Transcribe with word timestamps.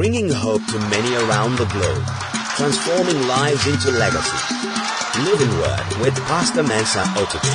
bringing 0.00 0.30
hope 0.30 0.64
to 0.64 0.78
many 0.88 1.14
around 1.28 1.56
the 1.56 1.66
globe, 1.66 2.02
transforming 2.56 3.20
lives 3.28 3.66
into 3.66 3.90
legacy. 3.90 4.56
Living 5.28 5.52
Word 5.60 5.84
with 6.00 6.16
Pastor 6.24 6.62
Mensa 6.62 7.02
Otabil. 7.20 7.52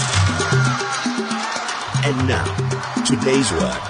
And 2.05 2.27
now, 2.27 2.45
today's 3.01 3.51
word. 3.51 3.81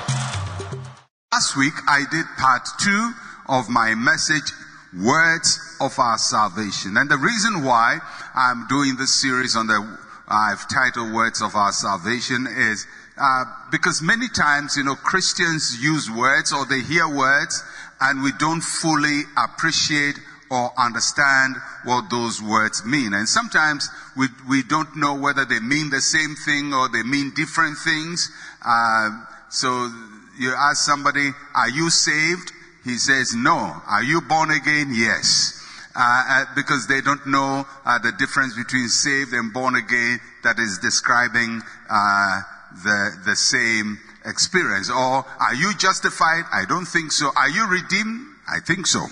Last 1.33 1.58
week 1.58 1.74
I 1.86 2.06
did 2.10 2.26
part 2.38 2.65
two 2.79 3.12
of 3.49 3.68
my 3.68 3.94
message, 3.94 4.54
Words 5.03 5.60
of 5.81 5.99
Our 5.99 6.17
Salvation. 6.17 6.96
And 6.96 7.12
the 7.12 7.17
reason 7.17 7.62
why 7.65 7.99
I'm 8.33 8.67
doing 8.67 8.96
this 8.96 9.12
series 9.12 9.58
on 9.58 9.67
the, 9.67 9.97
I've 10.29 10.65
titled 10.69 11.13
Words 11.13 11.42
of 11.42 11.56
Our 11.56 11.74
Salvation 11.74 12.47
is 12.47 12.87
uh, 13.17 13.44
because 13.69 14.01
many 14.01 14.29
times, 14.29 14.78
you 14.78 14.85
know, 14.85 14.96
Christians 14.96 15.76
use 15.83 16.09
words 16.09 16.53
or 16.53 16.66
they 16.66 16.80
hear 16.80 17.05
words 17.05 17.62
and 18.02 18.23
we 18.23 18.31
don't 18.40 18.62
fully 18.62 19.22
appreciate 19.38 20.20
or 20.52 20.72
understand 20.77 21.55
what 21.86 22.09
those 22.09 22.41
words 22.41 22.86
mean. 22.86 23.13
And 23.13 23.27
sometimes 23.27 23.90
we, 24.16 24.27
we 24.48 24.63
don't 24.63 24.95
know 24.95 25.16
whether 25.16 25.45
they 25.45 25.59
mean 25.59 25.90
the 25.90 26.02
same 26.02 26.36
thing 26.36 26.73
or 26.73 26.88
they 26.89 27.03
mean 27.03 27.34
different 27.36 27.77
things. 27.77 28.31
Uh, 28.63 29.09
so 29.50 29.91
you 30.38 30.53
ask 30.53 30.84
somebody, 30.86 31.31
are 31.55 31.70
you 31.70 31.89
saved? 31.89 32.52
He 32.84 32.98
says, 32.98 33.34
no. 33.36 33.81
Are 33.88 34.03
you 34.03 34.22
born 34.22 34.52
again? 34.52 34.91
Yes. 34.94 35.62
Uh, 35.95 36.23
uh, 36.27 36.45
because 36.55 36.88
they 36.88 37.02
don't 37.02 37.25
know 37.25 37.66
uh, 37.86 37.98
the 38.00 38.12
difference 38.20 38.55
between 38.55 38.89
saved 38.89 39.34
and 39.34 39.53
born 39.53 39.75
again 39.75 40.20
that 40.44 40.59
is 40.59 40.77
describing 40.80 41.62
uh, 41.89 42.41
the, 42.84 43.17
the 43.25 43.36
same 43.36 43.98
experience. 44.25 44.89
Or 44.89 45.25
are 45.39 45.55
you 45.55 45.73
justified? 45.75 46.43
I 46.52 46.66
don't 46.67 46.85
think 46.85 47.11
so. 47.11 47.31
Are 47.35 47.49
you 47.49 47.67
redeemed? 47.67 48.27
I 48.47 48.59
think 48.59 48.88
so. 48.88 49.05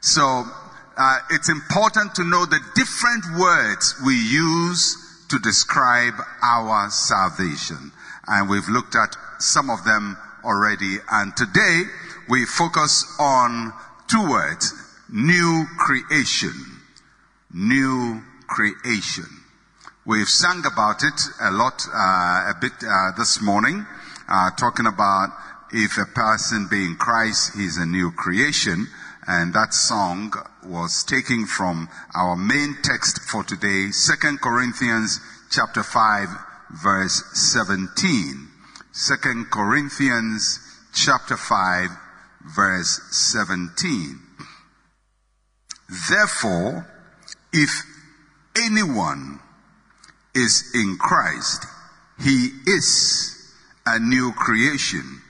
So, 0.00 0.44
uh, 0.96 1.18
it's 1.30 1.48
important 1.48 2.14
to 2.16 2.24
know 2.24 2.46
the 2.46 2.60
different 2.74 3.24
words 3.38 3.94
we 4.04 4.14
use 4.14 5.24
to 5.28 5.38
describe 5.38 6.14
our 6.42 6.90
salvation. 6.90 7.92
And 8.26 8.50
we've 8.50 8.68
looked 8.68 8.96
at 8.96 9.16
some 9.38 9.70
of 9.70 9.84
them 9.84 10.18
already. 10.44 10.98
And 11.10 11.36
today 11.36 11.82
we 12.28 12.44
focus 12.44 13.04
on 13.18 13.72
two 14.08 14.28
words. 14.28 14.74
New 15.08 15.66
creation. 15.78 16.54
New 17.52 18.22
creation. 18.46 19.26
We've 20.06 20.28
sung 20.28 20.64
about 20.66 21.02
it 21.02 21.20
a 21.40 21.50
lot, 21.50 21.86
uh, 21.86 22.50
a 22.50 22.54
bit 22.60 22.72
uh, 22.82 23.12
this 23.16 23.40
morning, 23.40 23.86
uh, 24.30 24.50
talking 24.56 24.86
about 24.86 25.30
if 25.72 25.98
a 25.98 26.06
person 26.06 26.68
be 26.70 26.84
in 26.84 26.96
Christ, 26.96 27.56
he's 27.56 27.76
a 27.76 27.86
new 27.86 28.12
creation. 28.12 28.86
And 29.26 29.52
that 29.54 29.74
song 29.74 30.32
was 30.64 31.04
taken 31.04 31.46
from 31.46 31.88
our 32.14 32.36
main 32.36 32.76
text 32.82 33.20
for 33.20 33.44
today, 33.44 33.90
2 33.90 34.38
Corinthians 34.38 35.20
chapter 35.50 35.82
5, 35.82 36.28
verse 36.82 37.22
17. 37.34 38.48
2 38.92 39.44
Corinthians 39.50 40.58
chapter 40.92 41.36
5, 41.36 41.90
verse 42.56 43.00
17. 43.12 44.20
Therefore, 46.08 46.86
if 47.52 47.84
anyone 48.56 49.40
is 50.34 50.70
in 50.74 50.96
Christ, 50.98 51.66
he 52.20 52.50
is 52.66 53.39
a 53.94 53.98
new 53.98 54.32
creation. 54.32 55.20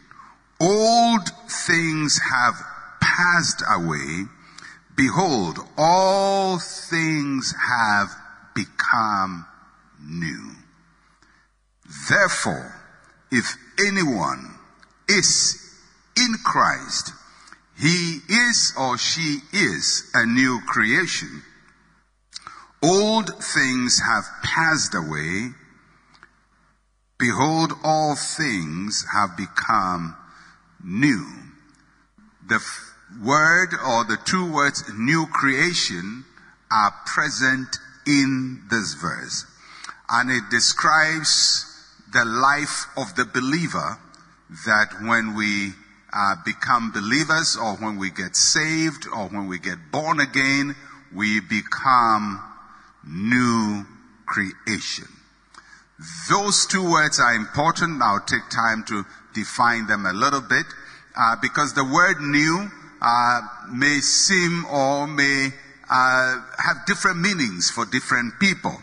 Old 0.61 1.29
things 1.49 2.19
have 2.19 2.55
passed 3.01 3.63
away. 3.71 4.27
Behold, 4.97 5.59
all 5.79 6.59
things 6.59 7.55
have 7.59 8.11
become 8.55 9.47
new. 10.05 10.53
Therefore, 12.11 12.75
if 13.31 13.57
anyone 13.79 14.55
is 15.09 15.57
in 16.17 16.35
Christ, 16.45 17.13
he 17.79 18.19
is 18.29 18.75
or 18.79 18.99
she 18.99 19.39
is 19.55 20.11
a 20.13 20.27
new 20.27 20.61
creation. 20.67 21.43
Old 22.83 23.43
things 23.43 24.01
have 24.01 24.25
passed 24.43 24.95
away. 24.95 25.55
Behold, 27.21 27.75
all 27.85 28.17
things 28.17 29.05
have 29.13 29.37
become 29.37 30.17
new. 30.83 31.27
The 32.49 32.57
f- 32.57 32.95
word 33.23 33.75
or 33.75 34.05
the 34.05 34.19
two 34.25 34.51
words 34.51 34.91
new 34.97 35.27
creation 35.27 36.25
are 36.73 36.95
present 37.05 37.77
in 38.07 38.63
this 38.71 38.95
verse. 38.95 39.45
And 40.09 40.31
it 40.31 40.45
describes 40.51 41.67
the 42.11 42.25
life 42.25 42.87
of 42.97 43.15
the 43.17 43.27
believer 43.27 43.99
that 44.67 44.95
when 45.03 45.37
we 45.37 45.73
uh, 46.13 46.37
become 46.45 46.91
believers 46.91 47.55
or 47.55 47.77
when 47.77 47.99
we 47.99 48.11
get 48.11 48.35
saved 48.35 49.07
or 49.07 49.29
when 49.29 49.47
we 49.47 49.59
get 49.59 49.93
born 49.93 50.21
again, 50.21 50.75
we 51.15 51.41
become 51.41 52.43
new 53.05 53.85
creation. 54.25 55.20
Those 56.31 56.67
two 56.67 56.83
words 56.91 57.21
are 57.21 57.35
important. 57.35 58.01
I'll 58.03 58.21
take 58.21 58.49
time 58.49 58.85
to 58.89 59.05
define 59.35 59.87
them 59.87 60.07
a 60.07 60.13
little 60.13 60.41
bit 60.41 60.65
uh, 61.17 61.37
because 61.43 61.75
the 61.75 61.85
word 61.85 62.21
new 62.21 62.71
uh, 63.03 63.41
may 63.71 64.01
seem 64.01 64.65
or 64.67 65.07
may 65.07 65.51
uh, 65.91 66.41
have 66.59 66.87
different 66.87 67.21
meanings 67.21 67.71
for 67.71 67.85
different 67.85 68.39
people. 68.41 68.77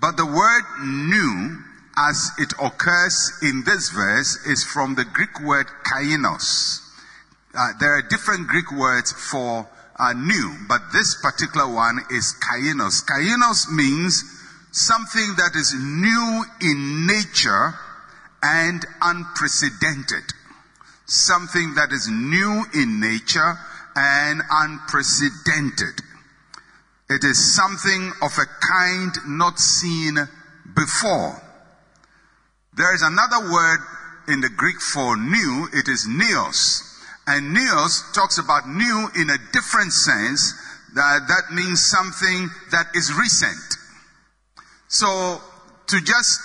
But 0.00 0.16
the 0.16 0.26
word 0.26 0.64
new, 0.82 1.58
as 1.96 2.30
it 2.38 2.52
occurs 2.60 3.38
in 3.42 3.62
this 3.64 3.90
verse, 3.90 4.44
is 4.46 4.64
from 4.64 4.94
the 4.94 5.04
Greek 5.04 5.40
word 5.40 5.66
kainos. 5.84 6.80
Uh, 7.54 7.68
there 7.78 7.96
are 7.96 8.02
different 8.02 8.48
Greek 8.48 8.72
words 8.72 9.12
for 9.12 9.68
are 9.96 10.14
new, 10.14 10.56
but 10.68 10.80
this 10.92 11.20
particular 11.20 11.72
one 11.72 11.98
is 12.10 12.34
kainos. 12.40 13.04
Kainos 13.04 13.70
means 13.70 14.22
something 14.78 15.34
that 15.36 15.56
is 15.56 15.74
new 15.74 16.44
in 16.60 17.06
nature 17.06 17.74
and 18.42 18.84
unprecedented. 19.02 20.22
Something 21.06 21.74
that 21.74 21.90
is 21.90 22.08
new 22.08 22.64
in 22.74 23.00
nature 23.00 23.58
and 23.96 24.42
unprecedented. 24.50 26.00
It 27.10 27.24
is 27.24 27.54
something 27.56 28.12
of 28.22 28.32
a 28.38 28.46
kind 28.46 29.12
not 29.26 29.58
seen 29.58 30.16
before. 30.74 31.42
There 32.76 32.94
is 32.94 33.02
another 33.02 33.50
word 33.50 33.80
in 34.28 34.40
the 34.40 34.50
Greek 34.50 34.80
for 34.80 35.16
new. 35.16 35.68
It 35.72 35.88
is 35.88 36.06
neos. 36.06 36.84
And 37.26 37.56
neos 37.56 38.12
talks 38.12 38.38
about 38.38 38.68
new 38.68 39.08
in 39.16 39.30
a 39.30 39.38
different 39.52 39.92
sense. 39.92 40.52
That, 40.94 41.26
that 41.28 41.54
means 41.54 41.82
something 41.82 42.50
that 42.70 42.86
is 42.94 43.12
recent. 43.12 43.77
So 44.88 45.40
to 45.86 46.00
just 46.00 46.40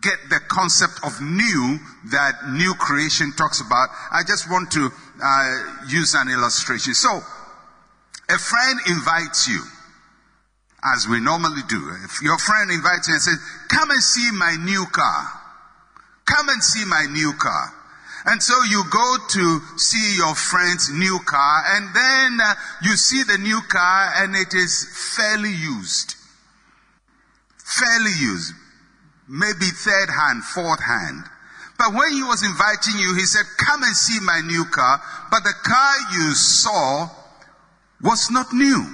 get 0.00 0.18
the 0.28 0.40
concept 0.48 0.98
of 1.04 1.20
new 1.20 1.78
that 2.10 2.50
new 2.50 2.74
creation 2.74 3.32
talks 3.32 3.60
about, 3.60 3.88
I 4.10 4.22
just 4.26 4.50
want 4.50 4.70
to 4.72 4.90
uh, 5.22 5.86
use 5.88 6.14
an 6.14 6.28
illustration. 6.28 6.94
So 6.94 7.08
a 8.28 8.38
friend 8.38 8.80
invites 8.88 9.48
you, 9.48 9.62
as 10.84 11.06
we 11.08 11.20
normally 11.20 11.62
do. 11.68 11.90
If 12.04 12.22
your 12.22 12.38
friend 12.38 12.70
invites 12.70 13.06
you 13.08 13.14
and 13.14 13.22
says, 13.22 13.38
"Come 13.68 13.90
and 13.90 14.02
see 14.02 14.30
my 14.32 14.56
new 14.56 14.84
car," 14.86 15.28
come 16.26 16.48
and 16.48 16.62
see 16.62 16.84
my 16.84 17.06
new 17.10 17.32
car. 17.34 17.72
And 18.24 18.42
so 18.42 18.54
you 18.62 18.84
go 18.90 19.16
to 19.30 19.60
see 19.76 20.16
your 20.16 20.34
friend's 20.34 20.90
new 20.90 21.18
car 21.26 21.64
and 21.74 21.88
then 21.92 22.38
uh, 22.40 22.54
you 22.82 22.96
see 22.96 23.24
the 23.24 23.38
new 23.38 23.60
car 23.68 24.12
and 24.16 24.36
it 24.36 24.54
is 24.54 24.86
fairly 25.16 25.50
used. 25.50 26.14
Fairly 27.78 28.12
used. 28.20 28.52
Maybe 29.28 29.66
third 29.66 30.10
hand, 30.10 30.44
fourth 30.44 30.82
hand. 30.82 31.24
But 31.78 31.94
when 31.94 32.12
he 32.12 32.22
was 32.22 32.44
inviting 32.44 33.00
you, 33.00 33.14
he 33.14 33.26
said, 33.26 33.44
come 33.58 33.82
and 33.82 33.96
see 33.96 34.20
my 34.20 34.40
new 34.44 34.64
car. 34.66 35.00
But 35.30 35.42
the 35.42 35.54
car 35.64 35.94
you 36.12 36.34
saw 36.34 37.08
was 38.02 38.30
not 38.30 38.52
new. 38.52 38.86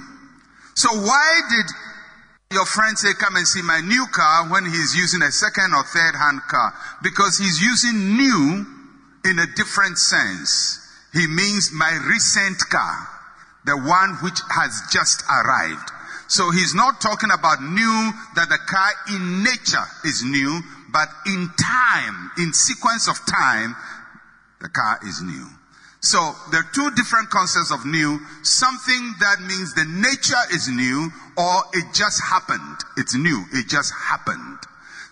So 0.75 0.89
why 0.93 1.41
did 1.49 2.55
your 2.55 2.65
friend 2.65 2.97
say, 2.97 3.13
come 3.19 3.35
and 3.35 3.47
see 3.47 3.61
my 3.61 3.81
new 3.81 4.05
car 4.11 4.47
when 4.49 4.65
he's 4.65 4.95
using 4.95 5.21
a 5.21 5.31
second 5.31 5.73
or 5.75 5.83
third 5.83 6.15
hand 6.15 6.41
car? 6.47 6.73
Because 7.03 7.37
he's 7.37 7.61
using 7.61 8.15
new 8.15 8.65
in 9.25 9.39
a 9.39 9.47
different 9.55 9.97
sense. 9.97 10.79
He 11.11 11.27
means 11.27 11.71
my 11.73 11.91
recent 12.07 12.59
car, 12.69 13.07
the 13.65 13.75
one 13.75 14.15
which 14.23 14.39
has 14.49 14.81
just 14.91 15.23
arrived. 15.29 15.91
So 16.29 16.51
he's 16.51 16.75
not 16.75 17.01
talking 17.01 17.31
about 17.31 17.61
new, 17.61 18.11
that 18.35 18.49
the 18.49 18.59
car 18.69 18.91
in 19.09 19.43
nature 19.43 19.85
is 20.05 20.23
new, 20.23 20.61
but 20.93 21.09
in 21.25 21.49
time, 21.59 22.31
in 22.37 22.53
sequence 22.53 23.09
of 23.09 23.17
time, 23.25 23.75
the 24.61 24.69
car 24.69 24.99
is 25.07 25.23
new. 25.23 25.47
So 26.01 26.19
there 26.51 26.61
are 26.61 26.71
two 26.71 26.91
different 26.95 27.29
concepts 27.29 27.71
of 27.73 27.83
new. 27.85 28.19
Something 28.43 29.13
that 29.19 29.41
means 29.41 29.73
the 29.73 29.85
nature 29.85 30.45
is 30.53 30.69
new 30.69 31.09
or 31.35 31.63
it 31.73 31.93
just 31.93 32.21
happened. 32.23 32.77
It's 32.95 33.15
new. 33.15 33.43
It 33.51 33.67
just 33.67 33.91
happened. 33.93 34.59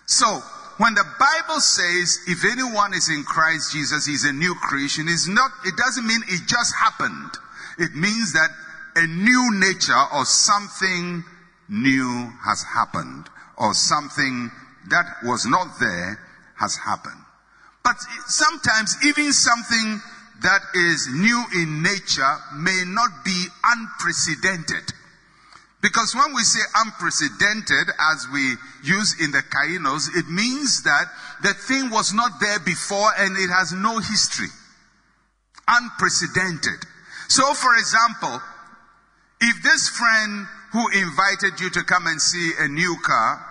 So 0.06 0.40
when 0.78 0.94
the 0.94 1.04
Bible 1.18 1.60
says 1.60 2.18
if 2.28 2.44
anyone 2.44 2.94
is 2.94 3.10
in 3.10 3.24
Christ 3.24 3.72
Jesus, 3.72 4.06
he's 4.06 4.24
a 4.24 4.32
new 4.32 4.54
creation, 4.54 5.06
it's 5.08 5.26
not, 5.26 5.50
it 5.66 5.76
doesn't 5.76 6.06
mean 6.06 6.22
it 6.28 6.46
just 6.46 6.74
happened. 6.76 7.34
It 7.76 7.94
means 7.94 8.32
that 8.32 8.50
a 8.96 9.06
new 9.06 9.50
nature 9.54 10.02
or 10.14 10.24
something 10.24 11.24
new 11.68 12.32
has 12.44 12.62
happened 12.62 13.28
or 13.56 13.74
something 13.74 14.50
that 14.90 15.04
was 15.24 15.46
not 15.46 15.78
there 15.80 16.18
has 16.56 16.76
happened. 16.76 17.20
But 17.84 17.96
sometimes 18.26 18.96
even 19.04 19.32
something 19.32 20.00
that 20.42 20.60
is 20.74 21.08
new 21.08 21.44
in 21.54 21.82
nature 21.82 22.36
may 22.54 22.84
not 22.86 23.24
be 23.24 23.44
unprecedented. 23.64 24.92
Because 25.80 26.14
when 26.14 26.34
we 26.34 26.42
say 26.42 26.60
unprecedented, 26.74 27.94
as 28.12 28.26
we 28.32 28.54
use 28.82 29.20
in 29.20 29.30
the 29.30 29.42
kainos, 29.42 30.08
it 30.16 30.28
means 30.28 30.82
that 30.82 31.06
the 31.42 31.54
thing 31.54 31.90
was 31.90 32.12
not 32.12 32.40
there 32.40 32.58
before 32.60 33.10
and 33.18 33.36
it 33.36 33.48
has 33.48 33.72
no 33.72 33.98
history. 33.98 34.48
Unprecedented. 35.68 36.84
So 37.28 37.54
for 37.54 37.74
example, 37.76 38.40
if 39.40 39.62
this 39.62 39.88
friend 39.88 40.46
who 40.72 40.88
invited 40.88 41.60
you 41.60 41.70
to 41.70 41.82
come 41.84 42.06
and 42.06 42.20
see 42.20 42.52
a 42.58 42.68
new 42.68 42.96
car 43.04 43.44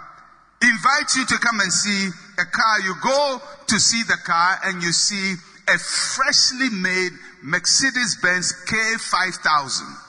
invites 0.61 1.15
you 1.15 1.25
to 1.25 1.37
come 1.37 1.59
and 1.59 1.71
see 1.71 2.09
a 2.39 2.45
car, 2.45 2.79
you 2.81 2.93
go 3.01 3.39
to 3.67 3.79
see 3.79 4.03
the 4.03 4.17
car 4.25 4.59
and 4.65 4.81
you 4.83 4.91
see 4.91 5.35
a 5.69 5.77
freshly 5.77 6.69
made 6.69 7.11
Mercedes-Benz 7.43 8.53
K5000. 8.67 10.03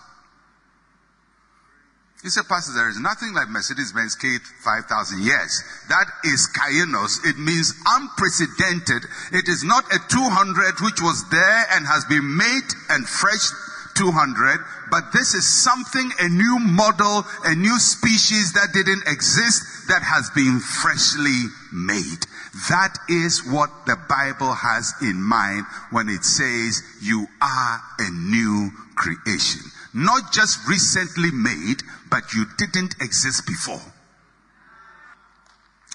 You 2.25 2.31
say, 2.31 2.41
Pastor, 2.49 2.75
there 2.75 2.89
is 2.89 2.99
nothing 2.99 3.33
like 3.33 3.49
Mercedes-Benz 3.49 4.17
K5000. 4.17 5.23
Yes, 5.23 5.63
that 5.89 6.07
is 6.25 6.49
kainos. 6.51 7.25
It 7.25 7.39
means 7.39 7.73
unprecedented. 7.87 9.05
It 9.33 9.49
is 9.49 9.63
not 9.63 9.85
a 9.93 9.99
200 10.09 10.81
which 10.83 11.01
was 11.01 11.29
there 11.31 11.67
and 11.73 11.87
has 11.87 12.05
been 12.07 12.37
made 12.37 12.69
and 12.91 13.09
fresh 13.09 13.51
200, 13.99 14.61
but 14.91 15.13
this 15.13 15.35
is 15.35 15.45
something, 15.45 16.11
a 16.21 16.29
new 16.29 16.59
model, 16.61 17.25
a 17.45 17.55
new 17.55 17.79
species 17.81 18.53
that 18.53 18.73
didn't 18.73 19.03
exist 19.09 19.89
that 19.89 20.03
has 20.03 20.31
been 20.31 20.61
freshly 20.61 21.51
made. 21.73 22.23
That 22.71 22.97
is 23.09 23.43
what 23.45 23.71
the 23.87 23.99
Bible 24.09 24.55
has 24.55 24.95
in 25.03 25.21
mind 25.21 25.67
when 25.91 26.09
it 26.09 26.25
says 26.25 26.83
you 27.03 27.27
are 27.43 27.83
a 27.99 28.11
new 28.11 28.71
creation. 28.95 29.63
Not 29.93 30.33
just 30.33 30.67
recently 30.69 31.33
made, 31.33 31.83
but 32.09 32.33
you 32.35 32.47
didn't 32.57 32.95
exist 33.01 33.47
before. 33.47 33.83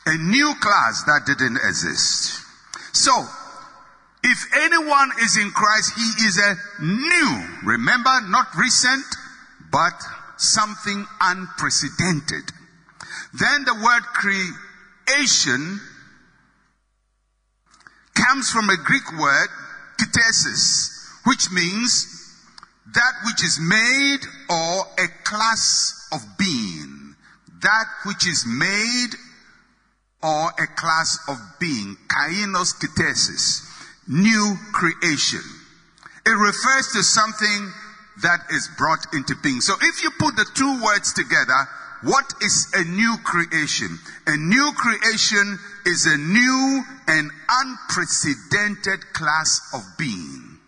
A 0.06 0.18
new 0.18 0.54
class 0.60 1.04
that 1.04 1.24
didn't 1.26 1.58
exist. 1.58 2.42
So, 2.92 3.12
if 4.24 4.40
anyone 4.56 5.12
is 5.22 5.38
in 5.38 5.52
Christ, 5.52 5.94
he 5.96 6.26
is 6.26 6.38
a 6.38 6.56
new. 6.82 7.46
Remember, 7.64 8.22
not 8.30 8.48
recent, 8.58 9.06
but 9.72 9.94
something 10.38 11.06
unprecedented. 11.22 12.52
Then 13.34 13.66
the 13.66 13.76
word 13.76 14.04
creation 14.14 15.80
comes 18.14 18.50
from 18.50 18.70
a 18.70 18.78
Greek 18.78 19.12
word, 19.20 19.50
ktisis, 20.00 21.10
which 21.26 21.52
means 21.52 22.08
that 22.94 23.14
which 23.26 23.44
is 23.44 23.60
made 23.60 24.20
or 24.50 24.86
a 25.00 25.08
class 25.24 26.08
of 26.14 26.22
being. 26.38 27.16
That 27.62 27.86
which 28.06 28.28
is 28.28 28.46
made 28.46 29.16
or 30.22 30.50
a 30.50 30.68
class 30.76 31.20
of 31.28 31.38
being. 31.60 31.98
Kainos 32.08 32.74
ktisis. 32.80 33.73
New 34.08 34.56
creation. 34.74 35.42
It 36.26 36.38
refers 36.38 36.92
to 36.94 37.04
something 37.04 37.72
that 38.22 38.40
is 38.52 38.70
brought 38.78 39.14
into 39.14 39.36
being. 39.44 39.62
So 39.62 39.74
if 39.82 40.04
you 40.04 40.12
put 40.20 40.36
the 40.36 40.46
two 40.54 40.82
words 40.84 41.14
together, 41.14 41.68
what 42.04 42.34
is 42.42 42.68
a 42.74 42.84
new 42.84 43.16
creation? 43.24 43.98
A 44.28 44.38
new 44.38 44.72
creation 44.76 45.58
is 45.86 46.06
a 46.06 46.18
new 46.18 46.84
and 47.08 47.32
unprecedented 47.50 49.14
class 49.14 49.62
of 49.74 49.82
being. 49.98 50.60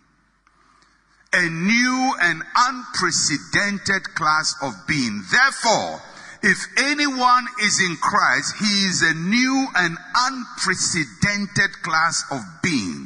A 1.32 1.48
new 1.48 2.14
and 2.20 2.42
unprecedented 2.56 4.14
class 4.14 4.54
of 4.62 4.72
being. 4.88 5.22
Therefore, 5.30 6.00
if 6.42 6.58
anyone 6.78 7.46
is 7.62 7.80
in 7.80 7.96
Christ, 7.96 8.54
he 8.58 8.86
is 8.86 9.02
a 9.02 9.14
new 9.14 9.66
and 9.74 9.96
unprecedented 10.16 11.82
class 11.82 12.24
of 12.30 12.40
being. 12.62 13.05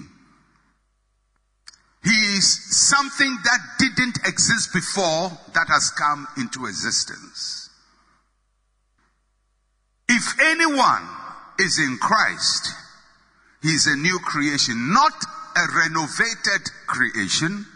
He 2.02 2.37
is 2.37 2.49
something 2.88 3.37
that 3.44 3.61
didn't 3.79 4.26
exist 4.26 4.73
before 4.73 5.31
that 5.52 5.69
has 5.69 5.91
come 5.91 6.26
into 6.38 6.67
existence. 6.67 7.69
If 10.08 10.41
anyone 10.41 11.06
is 11.58 11.79
in 11.79 11.99
Christ, 11.99 12.75
he 13.62 13.69
is 13.69 13.87
a 13.87 13.97
new 13.97 14.19
creation, 14.19 14.93
not 14.93 15.12
a 15.56 15.67
renovated 15.76 16.70
creation, 16.87 17.67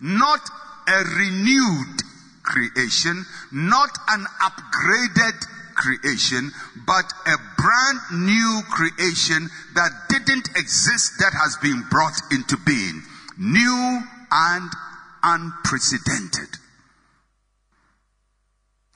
not 0.00 0.40
a 0.88 1.04
renewed 1.04 2.02
creation, 2.42 3.24
not 3.52 3.90
an 4.08 4.24
upgraded 4.42 5.44
creation, 5.74 6.52
but 6.86 7.12
a 7.26 7.36
brand 7.58 8.26
new 8.26 8.62
creation 8.70 9.50
that 9.74 9.90
didn't 10.08 10.48
exist 10.56 11.18
that 11.18 11.32
has 11.34 11.56
been 11.62 11.84
brought 11.90 12.18
into 12.32 12.56
being. 12.64 13.02
New 13.38 14.00
and 14.30 14.70
unprecedented. 15.22 16.58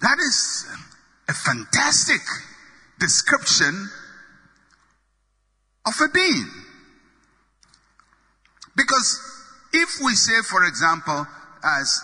That 0.01 0.19
is 0.19 0.67
a 1.29 1.33
fantastic 1.33 2.21
description 3.01 3.89
of 5.87 5.95
a 6.01 6.09
being. 6.13 6.47
Because 8.77 9.21
if 9.73 9.99
we 10.05 10.15
say, 10.15 10.41
for 10.49 10.65
example, 10.65 11.27
as 11.65 12.01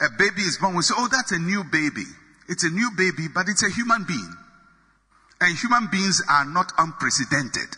a 0.00 0.08
baby 0.18 0.42
is 0.42 0.58
born, 0.58 0.74
we 0.74 0.82
say, 0.82 0.94
oh, 0.96 1.08
that's 1.10 1.32
a 1.32 1.38
new 1.38 1.62
baby. 1.64 2.04
It's 2.48 2.64
a 2.64 2.70
new 2.70 2.90
baby, 2.96 3.28
but 3.32 3.48
it's 3.48 3.62
a 3.62 3.70
human 3.70 4.04
being. 4.04 4.34
And 5.40 5.56
human 5.56 5.88
beings 5.92 6.20
are 6.28 6.44
not 6.44 6.72
unprecedented. 6.78 7.76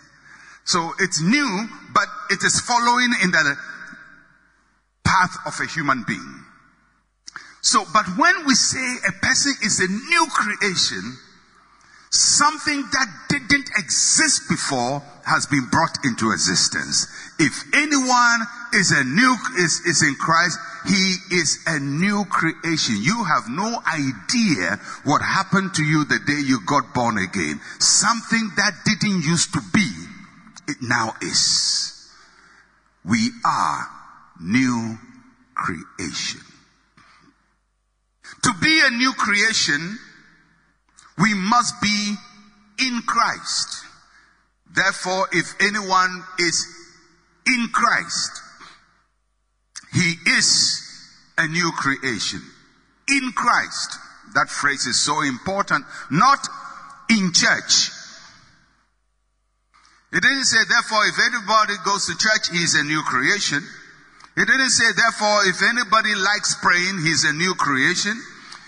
So 0.64 0.92
it's 1.00 1.20
new, 1.20 1.68
but 1.92 2.06
it 2.30 2.42
is 2.42 2.60
following 2.60 3.10
in 3.22 3.30
the 3.30 3.56
path 5.10 5.34
of 5.46 5.58
a 5.58 5.66
human 5.66 6.04
being. 6.06 6.44
So, 7.62 7.84
but 7.92 8.06
when 8.16 8.46
we 8.46 8.54
say 8.54 8.86
a 9.08 9.12
person 9.20 9.52
is 9.62 9.80
a 9.80 9.88
new 9.90 10.26
creation, 10.30 11.18
Something 12.10 12.82
that 12.90 13.06
didn't 13.28 13.70
exist 13.78 14.48
before 14.48 15.00
has 15.24 15.46
been 15.46 15.68
brought 15.70 15.96
into 16.04 16.32
existence. 16.32 17.06
If 17.38 17.62
anyone 17.72 18.40
is 18.74 18.90
a 18.90 19.04
new, 19.04 19.36
is, 19.56 19.80
is 19.86 20.02
in 20.02 20.16
Christ, 20.16 20.58
he 20.86 21.14
is 21.30 21.62
a 21.68 21.78
new 21.78 22.24
creation. 22.24 22.96
You 22.98 23.22
have 23.22 23.44
no 23.48 23.78
idea 23.86 24.80
what 25.04 25.22
happened 25.22 25.74
to 25.74 25.84
you 25.84 26.04
the 26.04 26.18
day 26.26 26.40
you 26.44 26.58
got 26.66 26.92
born 26.94 27.16
again. 27.16 27.60
Something 27.78 28.50
that 28.56 28.72
didn't 28.84 29.22
used 29.22 29.52
to 29.52 29.60
be, 29.72 29.88
it 30.66 30.78
now 30.82 31.14
is. 31.22 32.10
We 33.04 33.30
are 33.44 33.86
new 34.40 34.98
creation. 35.54 36.40
To 38.42 38.52
be 38.60 38.80
a 38.84 38.90
new 38.90 39.12
creation 39.12 39.98
we 41.20 41.34
must 41.34 41.80
be 41.82 42.14
in 42.78 43.02
Christ. 43.02 43.84
Therefore, 44.72 45.28
if 45.32 45.54
anyone 45.60 46.24
is 46.38 46.66
in 47.46 47.68
Christ, 47.72 48.40
he 49.92 50.14
is 50.26 50.80
a 51.36 51.46
new 51.46 51.70
creation. 51.76 52.40
In 53.08 53.32
Christ. 53.32 53.98
That 54.34 54.48
phrase 54.48 54.86
is 54.86 54.98
so 54.98 55.22
important. 55.22 55.84
Not 56.10 56.48
in 57.10 57.32
church. 57.32 57.90
It 60.12 60.22
didn't 60.22 60.44
say, 60.44 60.58
therefore, 60.68 61.06
if 61.06 61.16
anybody 61.18 61.74
goes 61.84 62.06
to 62.06 62.16
church, 62.16 62.48
he's 62.50 62.74
a 62.74 62.84
new 62.84 63.02
creation. 63.02 63.62
It 64.40 64.48
didn't 64.48 64.70
say, 64.70 64.88
therefore, 64.96 65.44
if 65.44 65.60
anybody 65.60 66.14
likes 66.14 66.56
praying, 66.62 67.04
he's 67.04 67.24
a 67.24 67.32
new 67.34 67.52
creation. 67.52 68.16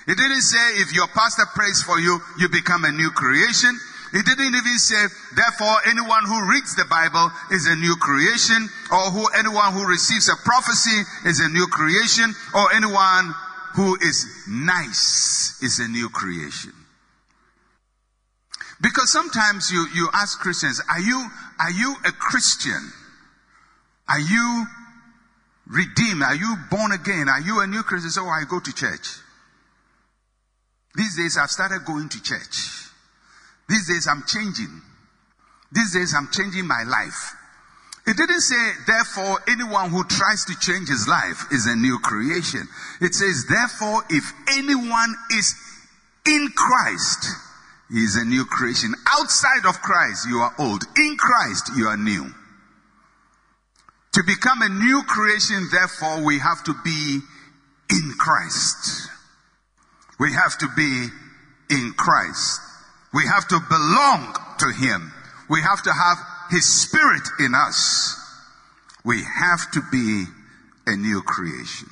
It 0.06 0.18
didn't 0.18 0.42
say 0.42 0.60
if 0.84 0.92
your 0.92 1.08
pastor 1.08 1.46
prays 1.54 1.80
for 1.82 1.98
you, 1.98 2.20
you 2.38 2.50
become 2.50 2.84
a 2.84 2.92
new 2.92 3.08
creation. 3.10 3.72
It 4.12 4.26
didn't 4.26 4.52
even 4.54 4.76
say, 4.76 5.00
therefore 5.34 5.74
anyone 5.88 6.26
who 6.26 6.50
reads 6.50 6.76
the 6.76 6.84
Bible 6.84 7.32
is 7.50 7.66
a 7.66 7.76
new 7.76 7.96
creation, 7.96 8.68
or 8.92 9.16
who 9.16 9.24
anyone 9.38 9.72
who 9.72 9.88
receives 9.88 10.28
a 10.28 10.36
prophecy 10.44 11.08
is 11.24 11.40
a 11.40 11.48
new 11.48 11.66
creation, 11.68 12.34
or 12.54 12.74
anyone 12.74 13.32
who 13.72 13.96
is 13.96 14.26
nice 14.46 15.56
is 15.62 15.78
a 15.78 15.88
new 15.88 16.10
creation. 16.10 16.72
Because 18.82 19.10
sometimes 19.10 19.70
you, 19.70 19.86
you 19.94 20.10
ask 20.12 20.38
Christians, 20.38 20.82
are 20.90 21.00
you, 21.00 21.30
are 21.58 21.70
you 21.70 21.96
a 22.04 22.12
Christian? 22.12 22.92
Are 24.06 24.20
you 24.20 24.66
redeemed? 25.66 26.22
Are 26.22 26.34
you 26.34 26.56
born 26.70 26.92
again? 26.92 27.28
Are 27.28 27.40
you 27.40 27.60
a 27.60 27.66
new 27.66 27.82
Christian? 27.82 28.10
So 28.10 28.24
I 28.24 28.44
go 28.48 28.60
to 28.60 28.72
church. 28.72 29.08
These 30.94 31.16
days 31.16 31.38
I've 31.40 31.50
started 31.50 31.84
going 31.84 32.08
to 32.08 32.22
church. 32.22 32.88
These 33.68 33.88
days 33.88 34.06
I'm 34.10 34.24
changing. 34.26 34.82
These 35.72 35.94
days 35.94 36.14
I'm 36.14 36.28
changing 36.30 36.66
my 36.66 36.82
life. 36.84 37.34
It 38.06 38.16
didn't 38.16 38.40
say, 38.40 38.72
therefore, 38.86 39.38
anyone 39.48 39.90
who 39.90 40.02
tries 40.04 40.44
to 40.46 40.58
change 40.58 40.88
his 40.88 41.06
life 41.06 41.46
is 41.52 41.66
a 41.66 41.76
new 41.76 41.98
creation. 42.02 42.66
It 43.00 43.14
says, 43.14 43.46
therefore, 43.48 44.02
if 44.10 44.24
anyone 44.50 45.14
is 45.30 45.54
in 46.26 46.48
Christ, 46.54 47.26
he 47.90 48.00
is 48.00 48.16
a 48.16 48.24
new 48.24 48.44
creation. 48.44 48.92
Outside 49.06 49.66
of 49.68 49.80
Christ, 49.80 50.26
you 50.28 50.38
are 50.38 50.52
old. 50.58 50.82
In 50.96 51.16
Christ, 51.16 51.70
you 51.76 51.86
are 51.86 51.96
new. 51.96 52.34
To 54.12 54.22
become 54.26 54.60
a 54.60 54.68
new 54.68 55.02
creation, 55.04 55.68
therefore, 55.70 56.24
we 56.24 56.38
have 56.38 56.62
to 56.64 56.74
be 56.84 57.20
in 57.90 58.14
Christ. 58.18 59.08
We 60.20 60.32
have 60.32 60.58
to 60.58 60.68
be 60.76 61.08
in 61.70 61.94
Christ. 61.96 62.60
We 63.14 63.26
have 63.26 63.48
to 63.48 63.58
belong 63.68 64.36
to 64.58 64.70
Him. 64.70 65.12
We 65.48 65.62
have 65.62 65.82
to 65.82 65.92
have 65.92 66.18
His 66.50 66.66
Spirit 66.66 67.22
in 67.40 67.54
us. 67.54 68.18
We 69.04 69.22
have 69.22 69.70
to 69.72 69.80
be 69.90 70.24
a 70.86 70.96
new 70.96 71.22
creation. 71.22 71.88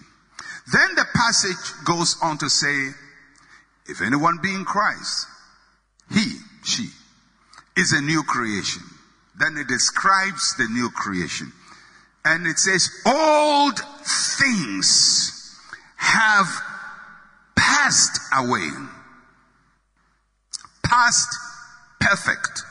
Then 0.73 0.95
the 0.97 1.07
passage 1.15 1.85
goes 1.85 2.17
on 2.23 2.39
to 2.39 2.49
say, 2.49 2.91
if 3.87 4.03
anyone 4.03 4.39
be 4.43 4.55
in 4.55 4.65
Christ, 4.65 5.27
he, 6.12 6.37
she, 6.65 6.89
is 7.77 7.93
a 7.93 8.00
new 8.00 8.23
creation. 8.23 8.83
Then 9.39 9.57
it 9.57 9.69
describes 9.69 10.55
the 10.57 10.69
new 10.69 10.91
creation. 10.91 11.53
And 12.25 12.47
it 12.47 12.59
says, 12.59 12.89
old 13.07 13.81
things 14.39 15.57
have 15.97 16.49
passed 17.57 18.21
away 18.37 18.69
past 20.91 21.29
perfect. 22.00 22.62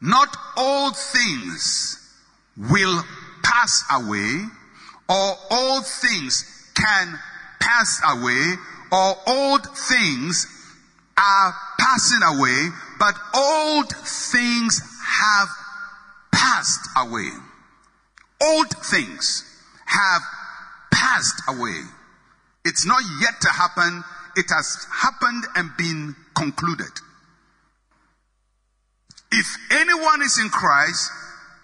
Not 0.00 0.36
all 0.56 0.92
things 0.92 1.98
will 2.56 3.02
pass 3.42 3.84
away 3.92 4.44
or 5.08 5.34
all 5.50 5.82
things 5.82 6.44
can 6.74 7.18
pass 7.60 8.00
away 8.08 8.54
or 8.92 9.14
old 9.26 9.66
things 9.76 10.46
are 11.16 11.54
passing 11.78 12.22
away, 12.22 12.70
but 12.98 13.14
old 13.34 13.90
things 13.90 14.80
have 15.04 15.48
passed 16.32 16.88
away. 16.96 17.30
Old 18.42 18.68
things 18.70 19.44
have 19.86 20.22
passed 20.90 21.42
away. 21.48 21.82
It's 22.64 22.86
not 22.86 23.02
yet 23.20 23.40
to 23.42 23.48
happen. 23.48 24.04
It 24.36 24.46
has 24.50 24.86
happened 24.92 25.44
and 25.56 25.70
been 25.76 26.14
concluded. 26.34 26.92
If 29.32 29.46
anyone 29.70 30.22
is 30.22 30.38
in 30.38 30.48
Christ, 30.48 31.10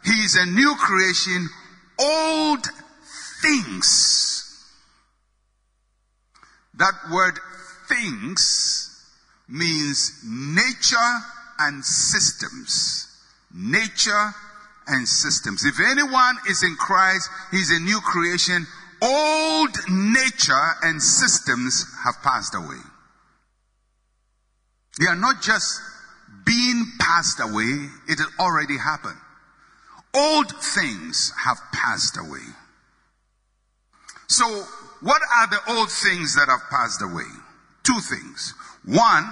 he 0.04 0.12
is 0.12 0.36
a 0.36 0.46
new 0.46 0.74
creation. 0.78 1.48
Old 1.98 2.66
things. 3.42 4.72
That 6.74 6.94
word 7.10 7.38
things 7.88 8.92
means 9.48 10.22
nature 10.24 10.96
and 11.58 11.84
systems. 11.84 13.08
Nature 13.52 14.34
and 14.86 15.08
systems. 15.08 15.64
If 15.64 15.78
anyone 15.80 16.36
is 16.48 16.62
in 16.62 16.76
Christ, 16.76 17.28
he's 17.50 17.70
a 17.70 17.80
new 17.80 18.00
creation. 18.00 18.66
Old 19.02 19.76
nature 19.88 20.68
and 20.82 21.02
systems 21.02 21.84
have 22.04 22.14
passed 22.22 22.54
away. 22.54 22.80
They 24.98 25.06
are 25.06 25.16
not 25.16 25.42
just 25.42 25.80
being 26.44 26.86
passed 26.98 27.40
away, 27.40 27.88
it 28.08 28.18
has 28.18 28.28
already 28.38 28.78
happened. 28.78 29.18
Old 30.14 30.50
things 30.62 31.32
have 31.44 31.58
passed 31.72 32.16
away. 32.16 32.46
So, 34.28 34.46
what 35.02 35.20
are 35.34 35.46
the 35.48 35.60
old 35.74 35.90
things 35.90 36.34
that 36.36 36.48
have 36.48 36.70
passed 36.70 37.02
away? 37.02 37.28
Two 37.82 38.00
things. 38.00 38.54
One, 38.84 39.24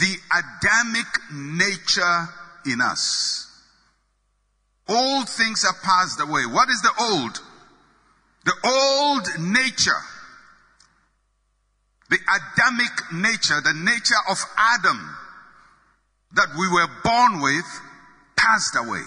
the 0.00 0.16
Adamic 0.30 1.06
nature 1.32 2.28
in 2.66 2.80
us. 2.80 3.49
Old 4.90 5.28
things 5.28 5.64
are 5.64 5.76
passed 5.82 6.20
away. 6.20 6.42
What 6.46 6.68
is 6.68 6.82
the 6.82 6.92
old? 6.98 7.40
The 8.44 8.54
old 8.64 9.26
nature 9.38 10.00
the 12.10 12.18
Adamic 12.26 13.12
nature, 13.12 13.60
the 13.62 13.72
nature 13.72 14.18
of 14.28 14.38
Adam 14.58 15.16
that 16.34 16.48
we 16.58 16.68
were 16.68 16.88
born 17.04 17.40
with 17.40 17.64
passed 18.36 18.76
away. 18.76 19.04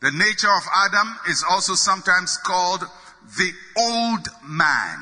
The 0.00 0.10
nature 0.12 0.50
of 0.50 0.62
Adam 0.86 1.16
is 1.28 1.44
also 1.48 1.74
sometimes 1.74 2.36
called 2.36 2.82
the 3.38 3.52
old 3.78 4.28
man. 4.46 4.98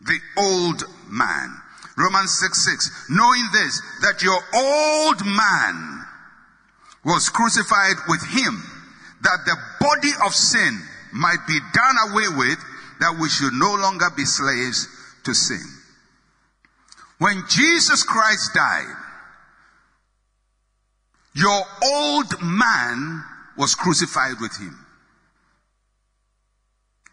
The 0.00 0.18
old 0.36 0.82
man. 1.08 1.56
Romans 1.96 2.32
6 2.40 2.64
6. 2.64 3.10
Knowing 3.10 3.46
this, 3.52 3.80
that 4.02 4.22
your 4.22 4.40
old 4.54 5.24
man 5.24 5.99
was 7.04 7.28
crucified 7.28 7.96
with 8.08 8.22
him, 8.26 8.62
that 9.22 9.38
the 9.46 9.56
body 9.80 10.10
of 10.24 10.34
sin 10.34 10.80
might 11.12 11.46
be 11.46 11.58
done 11.72 11.96
away 12.10 12.28
with, 12.36 12.58
that 13.00 13.16
we 13.20 13.28
should 13.28 13.52
no 13.54 13.74
longer 13.74 14.06
be 14.16 14.24
slaves 14.24 14.86
to 15.24 15.34
sin. 15.34 15.62
When 17.18 17.42
Jesus 17.48 18.02
Christ 18.02 18.54
died, 18.54 18.96
your 21.34 21.62
old 21.84 22.42
man 22.42 23.24
was 23.56 23.74
crucified 23.74 24.40
with 24.40 24.56
him. 24.56 24.76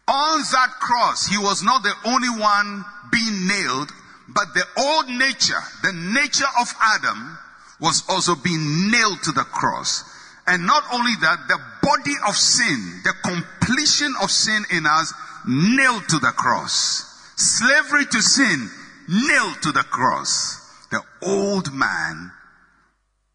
On 0.08 0.40
that 0.40 0.70
cross, 0.80 1.26
he 1.26 1.36
was 1.36 1.62
not 1.62 1.82
the 1.82 1.94
only 2.06 2.30
one 2.30 2.84
being 3.12 3.46
nailed, 3.46 3.92
but 4.28 4.46
the 4.54 4.64
old 4.78 5.08
nature, 5.08 5.60
the 5.82 5.92
nature 5.92 6.48
of 6.58 6.72
Adam, 6.80 7.38
was 7.80 8.02
also 8.08 8.34
being 8.34 8.90
nailed 8.90 9.22
to 9.24 9.32
the 9.32 9.44
cross. 9.44 10.04
And 10.46 10.66
not 10.66 10.82
only 10.92 11.12
that, 11.20 11.46
the 11.48 11.58
body 11.82 12.14
of 12.26 12.34
sin, 12.36 13.00
the 13.04 13.14
completion 13.22 14.14
of 14.22 14.30
sin 14.30 14.64
in 14.70 14.86
us, 14.86 15.12
nailed 15.46 16.08
to 16.08 16.18
the 16.18 16.32
cross 16.36 17.08
slavery 17.38 18.04
to 18.04 18.20
sin, 18.20 18.68
nailed 19.08 19.62
to 19.62 19.72
the 19.72 19.84
cross. 19.84 20.86
The 20.90 21.00
old 21.22 21.72
man 21.72 22.32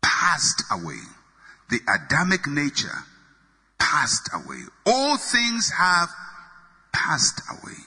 passed 0.01 0.63
away. 0.71 0.99
The 1.69 1.79
Adamic 1.87 2.47
nature 2.47 2.97
passed 3.79 4.29
away. 4.33 4.61
All 4.85 5.17
things 5.17 5.71
have 5.71 6.09
passed 6.91 7.41
away. 7.49 7.77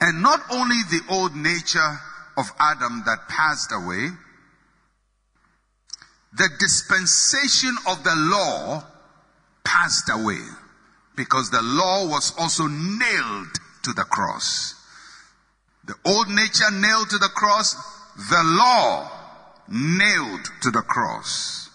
And 0.00 0.22
not 0.22 0.40
only 0.50 0.76
the 0.90 1.00
old 1.08 1.36
nature 1.36 1.98
of 2.36 2.50
Adam 2.58 3.02
that 3.06 3.28
passed 3.28 3.70
away, 3.72 4.08
the 6.34 6.48
dispensation 6.58 7.76
of 7.88 8.02
the 8.04 8.14
law 8.16 8.84
passed 9.64 10.10
away 10.10 10.40
because 11.14 11.50
the 11.50 11.62
law 11.62 12.08
was 12.08 12.32
also 12.38 12.66
nailed 12.66 13.48
to 13.82 13.92
the 13.92 14.04
cross. 14.04 14.74
The 15.84 15.94
old 16.06 16.28
nature 16.28 16.70
nailed 16.72 17.10
to 17.10 17.18
the 17.18 17.30
cross, 17.34 17.74
the 18.30 18.42
law 18.44 19.10
nailed 19.68 20.44
to 20.62 20.70
the 20.70 20.82
cross. 20.82 21.68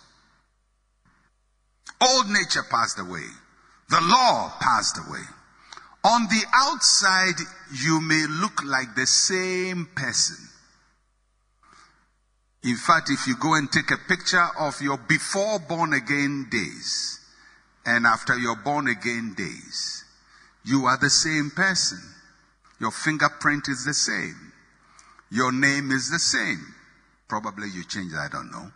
Old 2.01 2.29
nature 2.29 2.63
passed 2.69 2.99
away. 2.99 3.25
The 3.89 4.01
law 4.01 4.53
passed 4.59 4.97
away. 5.07 5.23
On 6.03 6.23
the 6.23 6.43
outside, 6.53 7.35
you 7.73 8.01
may 8.01 8.25
look 8.27 8.63
like 8.63 8.95
the 8.95 9.07
same 9.07 9.87
person. 9.95 10.37
In 12.67 12.75
fact, 12.75 13.09
if 13.09 13.25
you 13.27 13.37
go 13.37 13.53
and 13.53 13.71
take 13.71 13.91
a 13.91 14.09
picture 14.09 14.45
of 14.59 14.81
your 14.81 14.97
before 14.97 15.57
born 15.57 15.93
again 15.93 16.47
days 16.51 17.17
and 17.85 18.05
after 18.05 18.37
your 18.37 18.57
born 18.57 18.89
again 18.89 19.33
days, 19.37 20.03
you 20.65 20.85
are 20.85 20.97
the 20.97 21.09
same 21.09 21.49
person. 21.49 21.99
Your 22.81 22.91
fingerprint 22.91 23.69
is 23.69 23.85
the 23.85 23.93
same. 23.93 24.51
Your 25.31 25.53
name 25.53 25.91
is 25.91 26.11
the 26.11 26.19
same. 26.19 26.75
Probably 27.29 27.69
you 27.69 27.85
changed, 27.85 28.15
I 28.15 28.27
don't 28.27 28.51
know. 28.51 28.69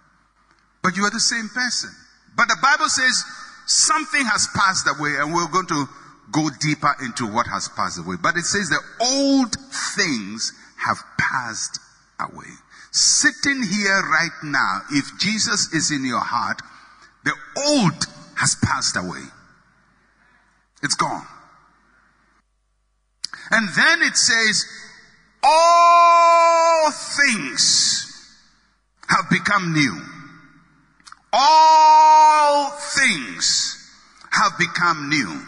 But 0.81 0.95
you 0.95 1.03
are 1.03 1.11
the 1.11 1.19
same 1.19 1.49
person. 1.49 1.89
But 2.37 2.47
the 2.47 2.57
Bible 2.61 2.87
says 2.87 3.25
something 3.67 4.23
has 4.23 4.47
passed 4.55 4.87
away 4.87 5.17
and 5.19 5.33
we're 5.33 5.51
going 5.51 5.67
to 5.67 5.85
go 6.31 6.49
deeper 6.61 6.95
into 7.03 7.27
what 7.27 7.45
has 7.47 7.67
passed 7.67 7.99
away. 7.99 8.15
But 8.23 8.37
it 8.37 8.45
says 8.45 8.69
the 8.69 8.79
old 9.01 9.53
things 9.97 10.53
have 10.77 11.03
passed 11.19 11.77
away. 12.21 12.55
Sitting 12.91 13.63
here 13.63 14.01
right 14.11 14.43
now, 14.43 14.81
if 14.91 15.17
Jesus 15.17 15.73
is 15.73 15.91
in 15.91 16.05
your 16.05 16.19
heart, 16.19 16.61
the 17.23 17.33
old 17.65 18.05
has 18.35 18.55
passed 18.61 18.97
away. 18.97 19.23
It's 20.83 20.95
gone. 20.95 21.25
And 23.51 23.69
then 23.75 24.01
it 24.01 24.17
says, 24.17 24.65
all 25.43 26.91
things 26.91 28.37
have 29.07 29.29
become 29.29 29.73
new. 29.73 30.01
All 31.33 32.71
things 32.71 33.89
have 34.31 34.57
become 34.57 35.09
new. 35.09 35.41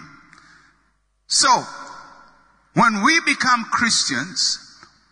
So, 1.27 1.49
when 2.73 3.03
we 3.03 3.19
become 3.25 3.65
Christians, 3.65 4.59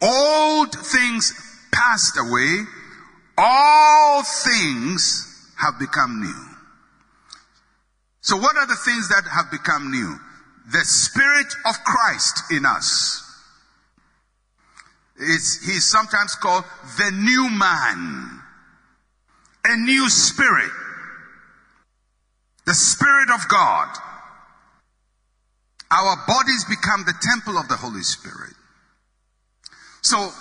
old 0.02 0.72
things 0.72 1.34
passed 1.72 2.18
away, 2.18 2.66
all 3.38 4.24
things 4.24 5.52
have 5.58 5.80
become 5.80 6.22
new. 6.22 6.52
So 8.22 8.38
what 8.38 8.56
are 8.56 8.68
the 8.68 8.76
things 8.76 9.10
that 9.10 9.24
have 9.32 9.50
become 9.52 9.92
new? 9.92 10.16
The 10.72 10.86
Spirit 10.86 11.48
of 11.66 11.84
Christ 11.84 12.52
in 12.52 12.66
us. 12.66 13.28
It's, 15.18 15.66
he's 15.66 15.86
sometimes 15.86 16.36
called 16.36 16.64
the 16.98 17.12
new 17.12 17.50
man. 17.50 18.42
A 19.66 19.76
new 19.76 20.10
spirit. 20.10 20.72
The 22.66 22.74
Spirit 22.74 23.30
of 23.32 23.48
God. 23.48 23.90
Our 25.92 26.16
bodies 26.28 26.66
become 26.66 27.04
the 27.06 27.14
temple 27.22 27.60
of 27.60 27.68
the 27.68 27.76
Holy 27.76 28.02
Spirit. 28.02 28.54
So, 30.02 30.32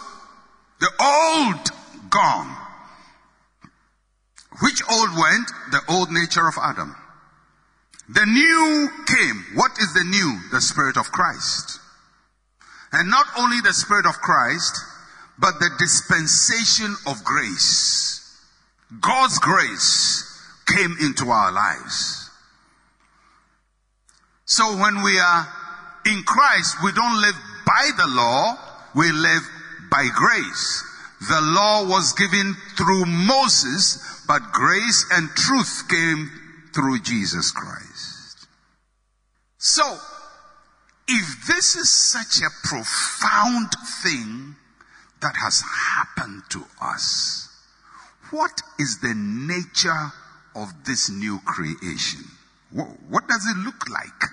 the 0.80 0.90
old 0.98 2.10
gone. 2.10 2.56
Which 4.62 4.82
old 4.90 5.10
went? 5.10 5.50
The 5.70 5.80
old 5.88 6.10
nature 6.10 6.46
of 6.46 6.54
Adam. 6.60 6.96
The 8.08 8.26
new 8.26 8.88
came. 9.06 9.44
What 9.54 9.72
is 9.78 9.94
the 9.94 10.04
new? 10.04 10.38
The 10.50 10.60
Spirit 10.60 10.96
of 10.96 11.12
Christ. 11.12 11.78
And 12.92 13.08
not 13.08 13.26
only 13.38 13.60
the 13.60 13.72
Spirit 13.72 14.06
of 14.06 14.14
Christ, 14.14 14.76
but 15.38 15.60
the 15.60 15.70
dispensation 15.78 16.96
of 17.06 17.22
grace. 17.24 18.40
God's 19.00 19.38
grace 19.38 20.26
came 20.66 20.96
into 21.00 21.30
our 21.30 21.52
lives. 21.52 22.30
So 24.44 24.76
when 24.76 25.02
we 25.02 25.18
are 25.18 25.46
in 26.06 26.22
Christ, 26.24 26.82
we 26.82 26.90
don't 26.92 27.20
live 27.20 27.36
by 27.64 27.90
the 27.96 28.08
law, 28.08 28.58
we 28.94 29.12
live 29.12 29.42
by 29.90 30.08
grace. 30.14 30.84
The 31.28 31.40
law 31.40 31.86
was 31.86 32.14
given 32.14 32.56
through 32.76 33.04
Moses, 33.06 34.24
but 34.26 34.52
grace 34.52 35.04
and 35.12 35.28
truth 35.30 35.84
came 35.90 36.30
through 36.74 37.00
Jesus 37.00 37.50
Christ. 37.50 38.46
So, 39.58 39.98
if 41.06 41.46
this 41.46 41.76
is 41.76 41.90
such 41.90 42.40
a 42.40 42.66
profound 42.66 43.68
thing 44.02 44.56
that 45.20 45.34
has 45.36 45.62
happened 45.62 46.42
to 46.50 46.64
us, 46.80 47.48
what 48.30 48.62
is 48.78 49.00
the 49.00 49.14
nature 49.14 50.12
of 50.54 50.68
this 50.84 51.10
new 51.10 51.40
creation? 51.44 52.24
What, 52.70 53.26
does 53.28 53.46
it 53.46 53.58
look 53.58 53.90
like? 53.90 54.30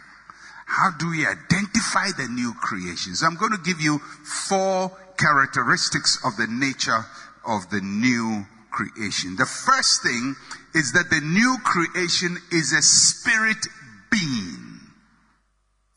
How 0.68 0.92
do 0.98 1.10
we 1.10 1.26
identify 1.26 2.12
the 2.16 2.28
new 2.30 2.54
creation? 2.54 3.16
So 3.16 3.26
I'm 3.26 3.36
going 3.36 3.53
to 3.53 3.64
give 3.64 3.81
you 3.81 4.00
four 4.00 4.92
characteristics 5.18 6.20
of 6.24 6.38
the 6.38 6.48
nature 6.48 7.06
of 7.46 7.70
the 7.70 7.82
new 7.82 8.46
creation. 8.72 9.36
The 9.36 9.46
first 9.46 10.03
thing 10.03 10.36
is 10.75 10.94
that 10.94 11.10
the 11.10 11.22
new 11.22 11.58
creation 11.64 12.38
is 12.51 12.74
a 12.74 12.82
spirit 12.82 13.66
being, 14.12 14.80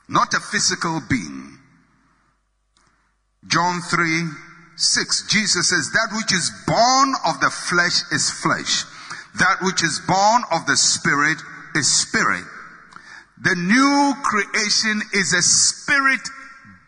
not 0.08 0.34
a 0.34 0.40
physical 0.40 1.00
being. 1.08 1.58
John 3.46 3.80
3 3.80 4.28
6, 4.76 5.28
Jesus 5.28 5.68
says, 5.68 5.90
That 5.92 6.16
which 6.16 6.32
is 6.32 6.50
born 6.66 7.14
of 7.26 7.40
the 7.40 7.50
flesh 7.50 8.00
is 8.12 8.30
flesh, 8.30 8.84
that 9.38 9.58
which 9.60 9.82
is 9.82 10.00
born 10.06 10.42
of 10.52 10.66
the 10.66 10.76
spirit 10.76 11.36
is 11.74 11.86
spirit. 11.86 12.44
The 13.42 13.54
new 13.54 14.14
creation 14.22 15.02
is 15.12 15.32
a 15.32 15.42
spirit 15.42 16.20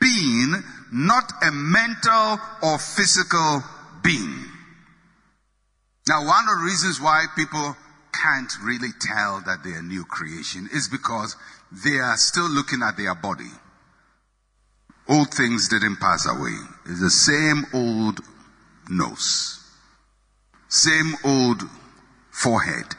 being, 0.00 0.62
not 0.92 1.32
a 1.42 1.50
mental 1.50 2.38
or 2.62 2.78
physical 2.78 3.64
being. 4.04 4.44
Now, 6.06 6.26
one 6.26 6.44
of 6.44 6.58
the 6.58 6.64
reasons 6.66 7.00
why 7.00 7.24
people 7.34 7.76
can't 8.12 8.52
really 8.62 8.90
tell 9.00 9.40
that 9.46 9.64
they 9.64 9.70
are 9.70 9.78
a 9.78 9.82
new 9.82 10.04
creation 10.04 10.68
is 10.70 10.88
because 10.88 11.34
they 11.72 11.98
are 11.98 12.16
still 12.18 12.48
looking 12.48 12.82
at 12.82 12.98
their 12.98 13.14
body. 13.14 13.50
Old 15.08 15.32
things 15.32 15.68
didn't 15.68 15.96
pass 15.96 16.28
away. 16.28 16.56
It's 16.84 17.00
the 17.00 17.10
same 17.10 17.64
old 17.72 18.20
nose, 18.90 19.64
same 20.68 21.14
old 21.24 21.62
forehead, 22.30 22.94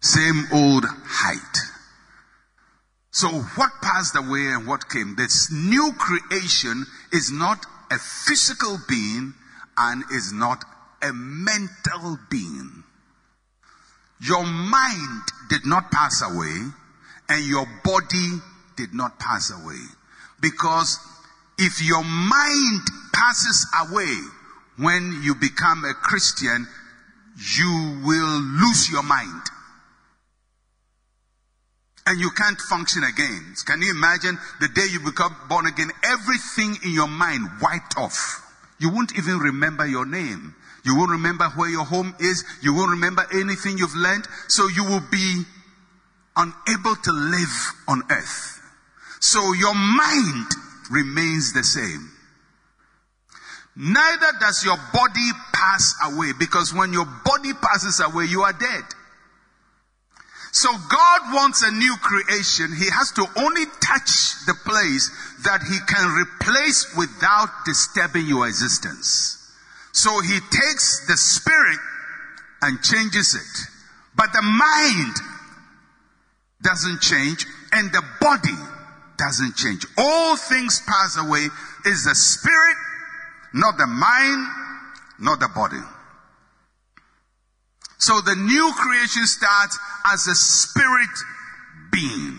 same 0.00 0.46
old 0.52 0.84
height. 0.86 1.71
So 3.12 3.28
what 3.28 3.70
passed 3.82 4.16
away 4.16 4.46
and 4.52 4.66
what 4.66 4.88
came? 4.88 5.16
This 5.16 5.52
new 5.52 5.92
creation 5.98 6.86
is 7.12 7.30
not 7.30 7.64
a 7.90 7.98
physical 7.98 8.78
being 8.88 9.34
and 9.76 10.02
is 10.10 10.32
not 10.32 10.64
a 11.02 11.12
mental 11.12 12.18
being. 12.30 12.84
Your 14.18 14.44
mind 14.44 15.22
did 15.50 15.66
not 15.66 15.90
pass 15.90 16.22
away 16.22 16.70
and 17.28 17.44
your 17.44 17.66
body 17.84 18.38
did 18.76 18.94
not 18.94 19.18
pass 19.18 19.52
away. 19.52 19.80
Because 20.40 20.98
if 21.58 21.82
your 21.82 22.02
mind 22.04 22.80
passes 23.12 23.66
away 23.82 24.16
when 24.78 25.20
you 25.22 25.34
become 25.34 25.84
a 25.84 25.92
Christian, 25.92 26.66
you 27.58 28.00
will 28.04 28.40
lose 28.40 28.90
your 28.90 29.02
mind. 29.02 29.42
And 32.06 32.18
you 32.18 32.30
can't 32.30 32.58
function 32.60 33.04
again. 33.04 33.54
Can 33.64 33.80
you 33.80 33.92
imagine 33.92 34.38
the 34.60 34.68
day 34.68 34.86
you 34.90 35.00
become 35.00 35.36
born 35.48 35.66
again, 35.66 35.90
everything 36.04 36.76
in 36.84 36.92
your 36.92 37.06
mind 37.06 37.48
wiped 37.60 37.96
off. 37.96 38.40
You 38.78 38.90
won't 38.90 39.16
even 39.16 39.38
remember 39.38 39.86
your 39.86 40.04
name. 40.04 40.54
You 40.84 40.96
won't 40.96 41.12
remember 41.12 41.44
where 41.50 41.70
your 41.70 41.84
home 41.84 42.14
is. 42.18 42.44
You 42.60 42.74
won't 42.74 42.90
remember 42.90 43.24
anything 43.32 43.78
you've 43.78 43.94
learned. 43.94 44.26
So 44.48 44.66
you 44.66 44.84
will 44.84 45.02
be 45.12 45.44
unable 46.36 46.96
to 46.96 47.12
live 47.12 47.72
on 47.86 48.02
earth. 48.10 48.60
So 49.20 49.52
your 49.52 49.74
mind 49.74 50.46
remains 50.90 51.52
the 51.52 51.62
same. 51.62 52.10
Neither 53.76 54.32
does 54.40 54.64
your 54.64 54.76
body 54.92 55.30
pass 55.52 55.94
away 56.04 56.32
because 56.38 56.74
when 56.74 56.92
your 56.92 57.06
body 57.24 57.52
passes 57.54 58.00
away, 58.00 58.24
you 58.24 58.42
are 58.42 58.52
dead. 58.52 58.82
So 60.52 60.68
God 60.70 61.20
wants 61.32 61.62
a 61.62 61.70
new 61.70 61.96
creation. 62.02 62.76
He 62.76 62.90
has 62.90 63.10
to 63.12 63.26
only 63.36 63.64
touch 63.80 64.44
the 64.44 64.54
place 64.64 65.10
that 65.44 65.62
he 65.62 65.78
can 65.88 66.12
replace 66.12 66.94
without 66.94 67.48
disturbing 67.64 68.26
your 68.26 68.46
existence. 68.46 69.38
So 69.92 70.20
he 70.20 70.38
takes 70.50 71.06
the 71.06 71.16
spirit 71.16 71.78
and 72.60 72.82
changes 72.82 73.34
it. 73.34 73.68
But 74.14 74.34
the 74.34 74.42
mind 74.42 75.16
doesn't 76.62 77.00
change 77.00 77.46
and 77.72 77.90
the 77.90 78.02
body 78.20 78.56
doesn't 79.16 79.56
change. 79.56 79.86
All 79.96 80.36
things 80.36 80.82
pass 80.86 81.16
away 81.16 81.48
is 81.86 82.04
the 82.04 82.14
spirit, 82.14 82.76
not 83.54 83.78
the 83.78 83.86
mind, 83.86 84.46
not 85.18 85.40
the 85.40 85.48
body. 85.48 85.80
So 88.02 88.20
the 88.20 88.34
new 88.34 88.72
creation 88.76 89.26
starts 89.26 89.78
as 90.06 90.26
a 90.26 90.34
spirit 90.34 91.14
being. 91.92 92.36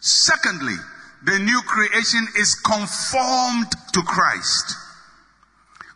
Secondly, 0.00 0.76
the 1.24 1.38
new 1.38 1.60
creation 1.66 2.26
is 2.38 2.54
conformed 2.54 3.70
to 3.92 4.00
Christ. 4.00 4.74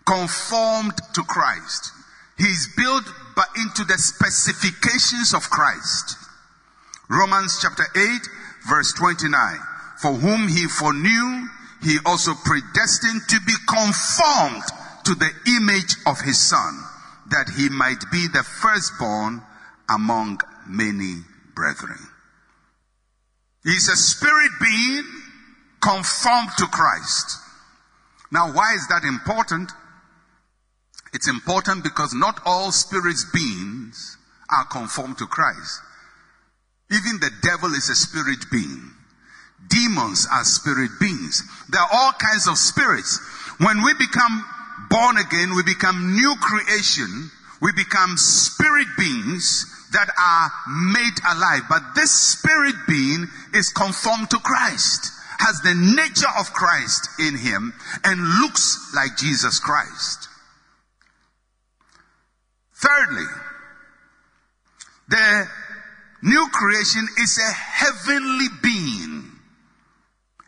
Conformed 0.05 0.93
to 1.15 1.23
Christ. 1.23 1.91
He's 2.37 2.69
built 2.77 3.05
but 3.35 3.49
into 3.57 3.83
the 3.85 3.97
specifications 3.97 5.33
of 5.33 5.49
Christ. 5.49 6.17
Romans 7.09 7.59
chapter 7.63 7.87
8 7.97 8.29
verse 8.69 8.93
29. 8.93 9.59
For 10.03 10.13
whom 10.13 10.49
he 10.49 10.67
foreknew, 10.67 11.49
he 11.83 11.97
also 12.05 12.35
predestined 12.45 13.23
to 13.29 13.41
be 13.47 13.55
conformed 13.67 14.65
to 15.05 15.15
the 15.15 15.33
image 15.57 15.97
of 16.05 16.21
his 16.21 16.37
son, 16.37 16.79
that 17.31 17.51
he 17.57 17.69
might 17.69 18.05
be 18.11 18.29
the 18.29 18.43
firstborn 18.43 19.43
among 19.89 20.41
many 20.67 21.23
brethren. 21.55 21.99
He's 23.65 23.89
a 23.89 23.97
spirit 23.97 24.53
being 24.61 25.05
conformed 25.81 26.51
to 26.59 26.67
Christ. 26.67 27.39
Now, 28.31 28.53
why 28.53 28.75
is 28.75 28.87
that 28.89 29.05
important? 29.05 29.73
It's 31.13 31.29
important 31.29 31.83
because 31.83 32.15
not 32.15 32.41
all 32.45 32.73
spirit 32.73 33.17
beings 33.33 34.19
are 34.51 34.65
conformed 34.67 35.19
to 35.19 35.27
Christ. 35.27 35.81
Even 36.91 37.19
the 37.21 37.31
devil 37.43 37.73
is 37.75 37.89
a 37.89 37.97
spirit 37.97 38.45
being. 38.51 38.93
Demons 39.69 40.29
are 40.31 40.45
spirit 40.45 40.91
beings. 41.01 41.43
There 41.69 41.81
are 41.81 41.89
all 41.93 42.13
kinds 42.13 42.47
of 42.47 42.59
spirits. 42.59 43.19
When 43.59 43.83
we 43.83 43.95
become 43.95 44.45
born 44.89 45.17
again, 45.17 45.55
we 45.55 45.63
become 45.63 46.15
new 46.15 46.35
creation. 46.41 47.31
We 47.61 47.73
become 47.73 48.17
spirit 48.17 48.87
beings 48.99 49.67
that 49.93 50.09
are 50.19 50.51
made 50.93 51.17
alive. 51.27 51.63
But 51.69 51.95
this 51.95 52.11
spirit 52.11 52.75
being 52.87 53.27
is 53.55 53.71
conformed 53.71 54.31
to 54.31 54.39
Christ, 54.39 55.13
has 55.39 55.61
the 55.63 55.75
nature 55.75 56.31
of 56.39 56.53
Christ 56.53 57.09
in 57.19 57.37
him, 57.37 57.73
and 58.05 58.41
looks 58.41 58.93
like 58.95 59.17
Jesus 59.17 59.59
Christ. 59.59 60.29
Thirdly, 62.75 63.27
the 65.09 65.49
new 66.23 66.49
creation 66.53 67.07
is 67.19 67.39
a 67.39 67.53
heavenly 67.53 68.49
being. 68.63 69.33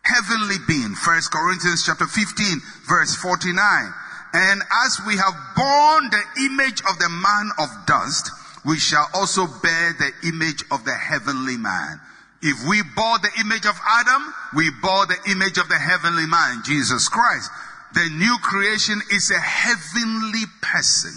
Heavenly 0.03 0.57
being. 0.66 0.94
First 0.94 1.31
Corinthians 1.31 1.85
chapter 1.87 2.07
15 2.07 2.61
verse 2.88 3.14
49. 3.14 3.94
And 4.33 4.62
as 4.87 5.01
we 5.07 5.17
have 5.17 5.35
borne 5.57 6.11
the 6.11 6.25
image 6.45 6.81
of 6.81 6.99
the 6.99 7.09
man 7.09 7.51
of 7.59 7.87
dust, 7.87 8.31
we 8.64 8.79
shall 8.79 9.09
also 9.14 9.47
bear 9.47 9.95
the 9.95 10.29
image 10.29 10.64
of 10.71 10.85
the 10.85 10.95
heavenly 10.95 11.57
man. 11.57 12.01
If 12.43 12.69
we 12.69 12.83
bore 12.95 13.19
the 13.19 13.33
image 13.41 13.67
of 13.67 13.81
Adam, 13.87 14.35
we 14.55 14.71
bore 14.83 15.07
the 15.07 15.19
image 15.31 15.59
of 15.59 15.69
the 15.69 15.79
heavenly 15.79 16.27
man, 16.27 16.62
Jesus 16.64 17.09
Christ. 17.09 17.51
The 17.95 18.09
new 18.11 18.37
creation 18.43 19.01
is 19.11 19.31
a 19.31 19.41
heavenly 19.41 20.45
person. 20.61 21.14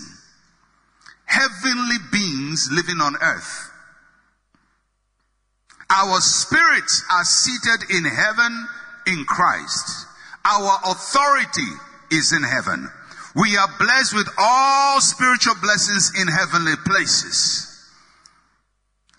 Heavenly 1.26 1.98
beings 2.12 2.70
living 2.72 3.02
on 3.02 3.16
earth. 3.22 3.72
Our 5.90 6.22
spirits 6.22 7.04
are 7.12 7.26
seated 7.26 7.90
in 7.90 8.06
heaven 8.06 8.68
in 9.06 9.26
Christ. 9.26 10.08
Our 10.46 10.80
authority 10.86 11.68
is 12.10 12.32
in 12.32 12.44
heaven. 12.44 12.90
We 13.36 13.56
are 13.58 13.68
blessed 13.80 14.16
with 14.16 14.28
all 14.38 15.00
spiritual 15.00 15.56
blessings 15.62 16.12
in 16.20 16.28
heavenly 16.28 16.76
places. 16.86 17.68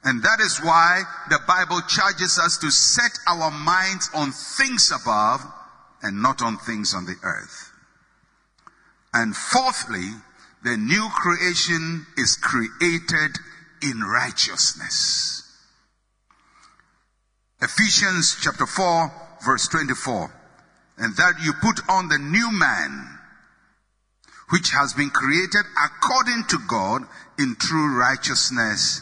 And 0.05 0.23
that 0.23 0.41
is 0.41 0.59
why 0.59 1.03
the 1.31 1.41
Bible 1.47 1.81
charges 1.89 2.39
us 2.39 2.59
to 2.59 2.71
set 2.71 3.13
our 3.29 3.51
minds 3.51 4.11
on 4.15 4.33
things 4.33 4.91
above 4.91 5.41
and 6.03 6.21
not 6.21 6.43
on 6.43 6.59
things 6.59 6.93
on 6.95 7.07
the 7.07 7.17
earth. 7.23 7.73
And 9.15 9.37
fourthly, 9.37 10.11
the 10.65 10.77
new 10.77 11.09
creation 11.15 12.07
is 12.17 12.37
created 12.37 13.39
in 13.83 14.01
righteousness. 14.01 15.43
Ephesians 17.61 18.37
chapter 18.43 18.67
4 18.67 19.13
verse 19.45 19.69
24. 19.69 20.33
And 20.99 21.17
that 21.17 21.35
you 21.43 21.53
put 21.53 21.81
on 21.89 22.09
the 22.09 22.19
new 22.19 22.51
man 22.53 23.12
which 24.53 24.71
has 24.71 24.93
been 24.93 25.09
created 25.09 25.65
according 25.83 26.45
to 26.51 26.59
God 26.69 27.03
in 27.39 27.57
true 27.59 27.99
righteousness 27.99 29.01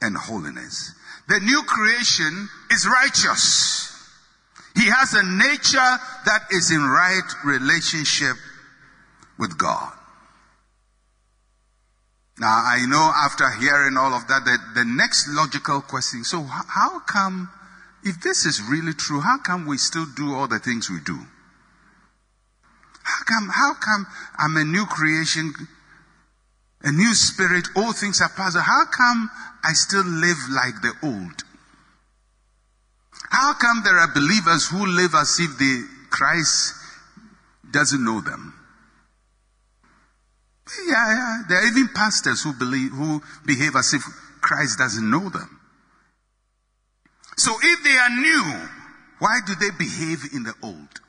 and 0.00 0.16
holiness. 0.16 0.92
The 1.28 1.40
new 1.40 1.62
creation 1.66 2.48
is 2.70 2.86
righteous. 2.86 3.90
He 4.76 4.88
has 4.88 5.12
a 5.14 5.24
nature 5.24 5.98
that 6.24 6.42
is 6.52 6.70
in 6.70 6.80
right 6.80 7.28
relationship 7.44 8.36
with 9.38 9.58
God. 9.58 9.92
Now, 12.38 12.62
I 12.64 12.86
know 12.86 13.12
after 13.14 13.50
hearing 13.50 13.96
all 13.96 14.14
of 14.14 14.28
that, 14.28 14.44
that 14.44 14.72
the 14.74 14.84
next 14.84 15.28
logical 15.28 15.80
question, 15.80 16.22
so 16.22 16.42
how 16.42 17.00
come, 17.00 17.50
if 18.04 18.20
this 18.20 18.46
is 18.46 18.62
really 18.70 18.94
true, 18.94 19.20
how 19.20 19.38
come 19.38 19.66
we 19.66 19.78
still 19.78 20.06
do 20.16 20.32
all 20.34 20.46
the 20.46 20.60
things 20.60 20.88
we 20.88 21.00
do? 21.04 21.18
How 23.12 23.24
come, 23.24 23.48
how 23.50 23.74
come 23.74 24.06
I'm 24.38 24.56
a 24.56 24.64
new 24.64 24.86
creation, 24.86 25.52
a 26.82 26.92
new 26.92 27.14
spirit, 27.14 27.68
all 27.76 27.92
things 27.92 28.22
are 28.22 28.30
past? 28.30 28.56
How 28.56 28.86
come 28.86 29.30
I 29.62 29.74
still 29.74 30.04
live 30.04 30.38
like 30.50 30.80
the 30.80 30.94
old? 31.02 31.44
How 33.28 33.52
come 33.54 33.82
there 33.84 33.98
are 33.98 34.12
believers 34.14 34.68
who 34.68 34.86
live 34.86 35.14
as 35.14 35.38
if 35.40 35.58
the 35.58 35.86
Christ 36.10 36.74
doesn't 37.70 38.02
know 38.02 38.20
them? 38.22 38.54
Yeah, 40.86 41.14
yeah. 41.14 41.42
There 41.48 41.58
are 41.58 41.66
even 41.66 41.88
pastors 41.88 42.42
who 42.42 42.54
believe, 42.54 42.92
who 42.92 43.22
behave 43.44 43.76
as 43.76 43.92
if 43.92 44.02
Christ 44.40 44.78
doesn't 44.78 45.10
know 45.10 45.28
them. 45.28 45.60
So 47.36 47.52
if 47.62 47.84
they 47.84 47.96
are 47.96 48.10
new, 48.10 48.68
why 49.18 49.40
do 49.46 49.54
they 49.54 49.70
behave 49.76 50.32
in 50.32 50.44
the 50.44 50.54
old? 50.62 51.01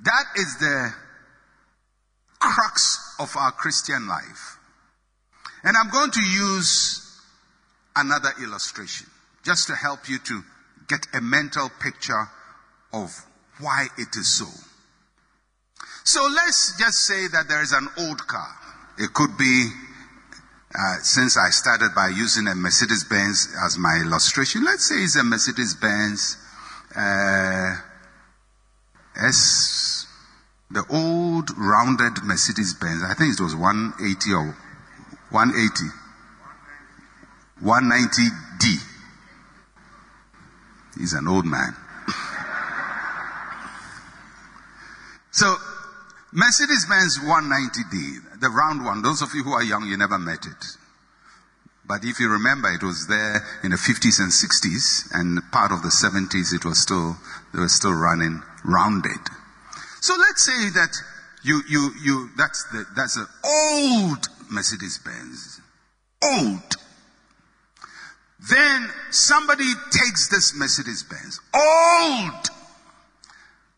That 0.00 0.24
is 0.36 0.58
the 0.58 0.92
crux 2.38 3.14
of 3.18 3.34
our 3.36 3.52
Christian 3.52 4.06
life. 4.06 4.58
And 5.62 5.76
I'm 5.76 5.90
going 5.90 6.10
to 6.10 6.20
use 6.20 7.20
another 7.96 8.30
illustration 8.42 9.06
just 9.44 9.68
to 9.68 9.74
help 9.74 10.08
you 10.08 10.18
to 10.18 10.42
get 10.88 11.06
a 11.14 11.20
mental 11.20 11.70
picture 11.80 12.28
of 12.92 13.10
why 13.60 13.86
it 13.96 14.08
is 14.16 14.38
so. 14.38 14.46
So 16.04 16.22
let's 16.22 16.78
just 16.78 17.06
say 17.06 17.28
that 17.28 17.48
there 17.48 17.62
is 17.62 17.72
an 17.72 17.88
old 17.98 18.26
car. 18.26 18.54
It 18.98 19.12
could 19.14 19.38
be, 19.38 19.70
uh, 20.74 20.96
since 21.02 21.38
I 21.38 21.48
started 21.50 21.94
by 21.94 22.08
using 22.08 22.46
a 22.46 22.54
Mercedes 22.54 23.04
Benz 23.04 23.48
as 23.64 23.78
my 23.78 24.02
illustration, 24.04 24.64
let's 24.64 24.84
say 24.84 24.96
it's 24.96 25.16
a 25.16 25.24
Mercedes 25.24 25.74
Benz 25.74 26.36
uh, 26.94 27.76
S 29.16 30.06
the 30.70 30.84
old 30.90 31.50
rounded 31.56 32.24
Mercedes 32.24 32.74
Benz, 32.74 33.02
I 33.04 33.14
think 33.14 33.34
it 33.38 33.42
was 33.42 33.54
180 33.54 34.32
or 34.32 34.56
180, 35.30 35.84
190D. 37.62 38.78
He's 40.98 41.12
an 41.12 41.28
old 41.28 41.46
man. 41.46 41.76
so, 45.30 45.56
Mercedes 46.32 46.86
Benz 46.86 47.18
190D, 47.18 48.40
the 48.40 48.48
round 48.48 48.84
one, 48.84 49.02
those 49.02 49.22
of 49.22 49.32
you 49.34 49.44
who 49.44 49.52
are 49.52 49.62
young, 49.62 49.86
you 49.86 49.96
never 49.96 50.18
met 50.18 50.44
it. 50.46 50.64
But 51.86 52.04
if 52.04 52.18
you 52.18 52.30
remember, 52.30 52.70
it 52.70 52.82
was 52.82 53.06
there 53.08 53.44
in 53.62 53.70
the 53.70 53.76
50s 53.76 54.18
and 54.18 54.32
60s, 54.32 55.10
and 55.12 55.40
part 55.52 55.70
of 55.70 55.82
the 55.82 55.88
70s, 55.88 56.54
it 56.54 56.64
was 56.64 56.80
still, 56.80 57.16
they 57.52 57.60
were 57.60 57.68
still 57.68 57.92
running 57.92 58.42
rounded. 58.64 59.20
So 60.00 60.14
let's 60.16 60.42
say 60.42 60.70
that 60.70 60.96
you, 61.42 61.62
you, 61.68 61.90
you, 62.02 62.30
that's 62.38 62.64
the, 62.72 62.86
that's 62.96 63.16
an 63.16 63.26
old 63.44 64.26
Mercedes 64.50 64.98
Benz. 64.98 65.60
Old. 66.22 66.76
Then 68.50 68.88
somebody 69.10 69.70
takes 69.90 70.28
this 70.28 70.54
Mercedes 70.56 71.02
Benz, 71.02 71.40
old, 71.54 72.48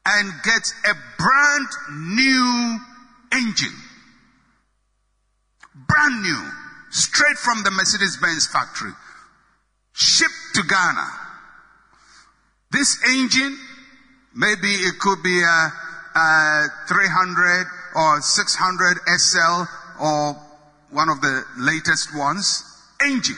and 0.05 0.33
gets 0.45 0.75
a 0.89 0.95
brand 1.19 1.67
new 1.91 2.79
engine. 3.33 3.75
Brand 5.75 6.23
new. 6.23 6.51
Straight 6.91 7.37
from 7.37 7.63
the 7.65 7.71
Mercedes 7.71 8.17
Benz 8.17 8.47
factory. 8.47 8.93
Shipped 9.93 10.33
to 10.55 10.63
Ghana. 10.63 11.09
This 12.71 12.99
engine, 13.09 13.59
maybe 14.35 14.69
it 14.69 14.99
could 14.99 15.23
be 15.23 15.43
a 15.43 15.73
uh, 16.15 16.69
300 16.89 17.67
or 17.95 18.21
600 18.21 18.99
SL 19.19 19.65
or 20.01 20.33
one 20.91 21.09
of 21.09 21.21
the 21.21 21.45
latest 21.59 22.17
ones 22.17 22.65
engine. 23.05 23.37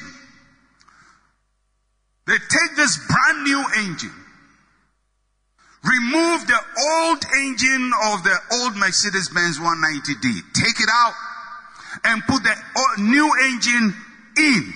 They 2.27 2.37
take 2.37 2.77
this 2.77 2.99
brand 3.09 3.45
new 3.45 3.65
engine, 3.79 4.15
remove 5.83 6.47
the 6.47 6.61
old 6.93 7.25
engine 7.41 7.91
of 8.13 8.23
the 8.23 8.39
old 8.53 8.77
Mercedes 8.77 9.31
Benz 9.31 9.59
190D, 9.59 10.43
take 10.55 10.81
it 10.81 10.91
out, 10.93 11.15
and 12.05 12.23
put 12.27 12.43
the 12.43 12.55
new 12.99 13.31
engine 13.45 13.95
in. 14.37 14.75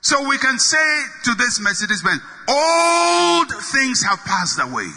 So 0.00 0.28
we 0.28 0.38
can 0.38 0.58
say 0.58 1.02
to 1.24 1.34
this 1.34 1.60
Mercedes 1.60 2.02
Benz, 2.02 2.20
old 2.48 3.48
things 3.72 4.02
have 4.04 4.18
passed 4.24 4.58
away. 4.60 4.90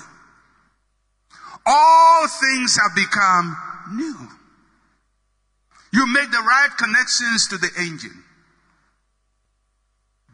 all 1.65 2.28
things 2.28 2.78
have 2.78 2.95
become 2.95 3.58
new. 3.93 4.15
You 5.93 6.08
make 6.13 6.32
the 6.32 6.39
right 6.39 6.69
connections 6.78 7.47
to 7.50 7.58
the 7.58 7.69
engine. 7.80 8.24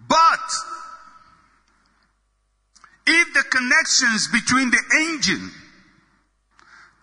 But 0.07 0.51
if 3.07 3.33
the 3.33 3.43
connections 3.49 4.27
between 4.27 4.69
the 4.69 4.83
engine 5.09 5.51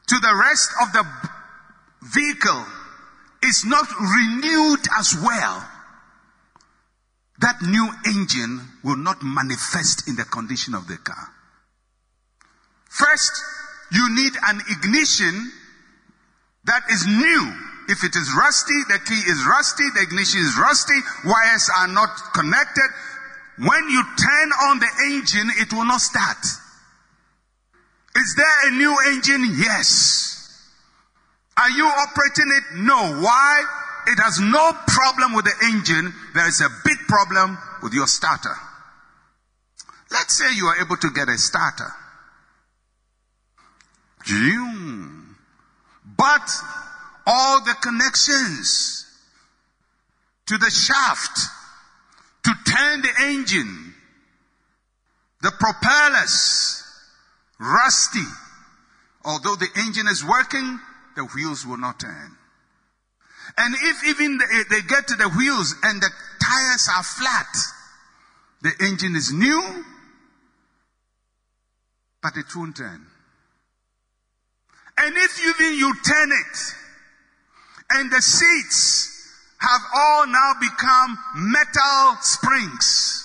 to 0.07 0.19
the 0.21 0.35
rest 0.37 0.71
of 0.83 0.93
the 0.93 1.05
vehicle 2.05 2.65
is 3.43 3.65
not 3.65 3.87
renewed 4.01 4.81
as 4.99 5.17
well, 5.23 5.69
that 7.41 7.61
new 7.63 7.91
engine 8.07 8.61
will 8.83 8.97
not 8.97 9.23
manifest 9.23 10.09
in 10.09 10.17
the 10.17 10.25
condition 10.25 10.75
of 10.75 10.87
the 10.87 10.97
car. 10.97 11.29
First, 12.89 13.33
you 13.93 14.15
need 14.15 14.33
an 14.47 14.61
ignition 14.71 15.53
that 16.65 16.83
is 16.91 17.07
new. 17.07 17.53
If 17.89 18.03
it 18.03 18.17
is 18.17 18.33
rusty, 18.39 18.81
the 18.89 18.99
key 19.05 19.21
is 19.29 19.45
rusty, 19.47 19.85
the 19.95 20.03
ignition 20.03 20.41
is 20.41 20.57
rusty, 20.59 20.99
wires 21.27 21.71
are 21.77 21.89
not 21.89 22.09
connected. 22.33 22.89
When 23.59 23.89
you 23.91 24.03
turn 24.17 24.53
on 24.71 24.79
the 24.81 24.91
engine, 25.13 25.51
it 25.61 25.73
will 25.73 25.85
not 25.85 26.01
start. 26.01 26.39
Is 28.17 28.35
there 28.37 28.69
a 28.69 28.71
new 28.71 28.97
engine? 29.09 29.57
Yes. 29.59 30.44
Are 31.57 31.71
you 31.71 31.87
operating 31.87 32.53
it? 32.57 32.65
No. 32.77 33.21
Why? 33.21 33.65
It 34.07 34.19
has 34.23 34.41
no 34.41 34.73
problem 34.87 35.35
with 35.35 35.45
the 35.45 35.55
engine. 35.73 36.13
There 36.35 36.49
is 36.49 36.61
a 36.61 36.69
big 36.85 36.99
problem 37.09 37.57
with 37.83 37.95
your 37.95 38.07
starter. 38.07 38.55
Let's 40.11 40.35
say 40.37 40.55
you 40.55 40.67
are 40.67 40.81
able 40.85 40.97
to 40.97 41.11
get 41.11 41.29
a 41.29 41.39
starter. 41.39 41.91
But 46.17 46.51
all 47.27 47.65
the 47.65 47.75
connections 47.83 49.07
to 50.47 50.59
the 50.59 50.71
shaft 50.71 51.39
to 52.45 52.53
turn 52.67 53.03
the 53.03 53.13
engine, 53.23 53.95
the 55.43 55.53
propellers, 55.59 56.83
rusty. 57.59 58.25
Although 59.25 59.57
the 59.57 59.69
engine 59.79 60.07
is 60.07 60.25
working, 60.25 60.79
the 61.17 61.25
wheels 61.25 61.67
will 61.67 61.79
not 61.79 62.01
turn. 62.01 62.37
And 63.57 63.75
if 63.75 64.05
even 64.07 64.39
they 64.71 64.81
get 64.83 65.09
to 65.09 65.17
the 65.17 65.29
wheels 65.29 65.75
and 65.83 66.01
the 66.01 66.11
tires 66.43 66.89
are 66.95 67.03
flat, 67.03 67.57
the 68.63 68.73
engine 68.87 69.15
is 69.15 69.33
new, 69.33 69.85
but 72.23 72.37
it 72.37 72.47
won't 72.57 72.77
turn. 72.77 73.07
And 74.97 75.17
if 75.17 75.41
even 75.41 75.75
you 75.79 75.95
turn 76.05 76.31
it, 76.33 76.75
and 77.91 78.11
the 78.11 78.23
seats 78.23 79.11
have 79.59 79.81
all 79.95 80.27
now 80.27 80.53
become 80.61 81.19
metal 81.37 82.17
springs, 82.23 83.21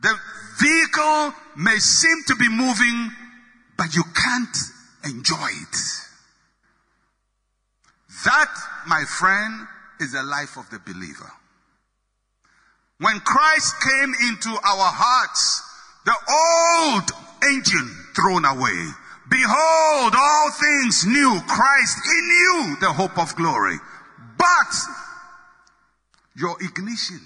the 0.00 0.14
vehicle 0.60 1.34
may 1.56 1.76
seem 1.78 2.22
to 2.26 2.36
be 2.36 2.48
moving, 2.48 3.10
but 3.76 3.94
you 3.94 4.02
can't 4.14 4.56
enjoy 5.04 5.48
it. 5.50 5.76
That, 8.24 8.54
my 8.86 9.04
friend, 9.04 9.66
is 10.00 10.12
the 10.12 10.22
life 10.22 10.56
of 10.56 10.68
the 10.70 10.78
believer. 10.78 11.30
When 12.98 13.18
Christ 13.20 13.74
came 13.82 14.14
into 14.28 14.50
our 14.50 14.90
hearts, 14.94 15.62
the 16.04 16.14
old 16.30 17.10
engine 17.42 17.90
thrown 18.14 18.44
away. 18.44 18.88
Behold, 19.28 20.14
all 20.16 20.50
things 20.50 21.06
new, 21.06 21.40
Christ 21.48 21.98
in 22.06 22.24
you, 22.24 22.76
the 22.80 22.92
hope 22.92 23.18
of 23.18 23.34
glory. 23.34 23.76
But 24.36 24.74
your 26.36 26.56
ignition, 26.60 27.20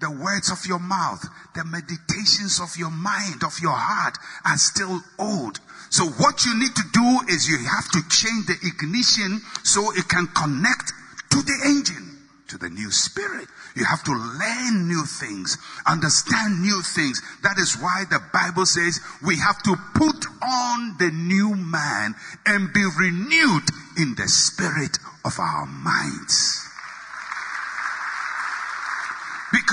the 0.00 0.10
words 0.10 0.50
of 0.50 0.64
your 0.66 0.78
mouth, 0.78 1.24
the 1.54 1.64
meditations 1.64 2.60
of 2.60 2.76
your 2.76 2.90
mind, 2.90 3.44
of 3.44 3.58
your 3.60 3.76
heart 3.76 4.16
are 4.44 4.56
still 4.56 5.00
old. 5.18 5.60
So 5.90 6.06
what 6.06 6.44
you 6.44 6.58
need 6.58 6.74
to 6.74 6.86
do 6.92 7.20
is 7.28 7.48
you 7.48 7.58
have 7.58 7.90
to 7.92 8.00
change 8.08 8.46
the 8.46 8.56
ignition 8.64 9.40
so 9.62 9.92
it 9.92 10.08
can 10.08 10.26
connect 10.28 10.92
to 11.30 11.42
the 11.42 11.58
engine, 11.66 12.16
to 12.48 12.58
the 12.58 12.70
new 12.70 12.90
spirit. 12.90 13.48
You 13.76 13.84
have 13.84 14.02
to 14.04 14.12
learn 14.12 14.88
new 14.88 15.04
things, 15.04 15.58
understand 15.86 16.62
new 16.62 16.80
things. 16.82 17.20
That 17.42 17.58
is 17.58 17.76
why 17.76 18.04
the 18.08 18.20
Bible 18.32 18.66
says 18.66 19.00
we 19.24 19.36
have 19.36 19.62
to 19.64 19.76
put 19.94 20.26
on 20.42 20.96
the 20.98 21.10
new 21.12 21.54
man 21.54 22.14
and 22.46 22.72
be 22.72 22.84
renewed 22.98 23.68
in 23.98 24.14
the 24.16 24.28
spirit 24.28 24.98
of 25.24 25.38
our 25.38 25.66
minds. 25.66 26.71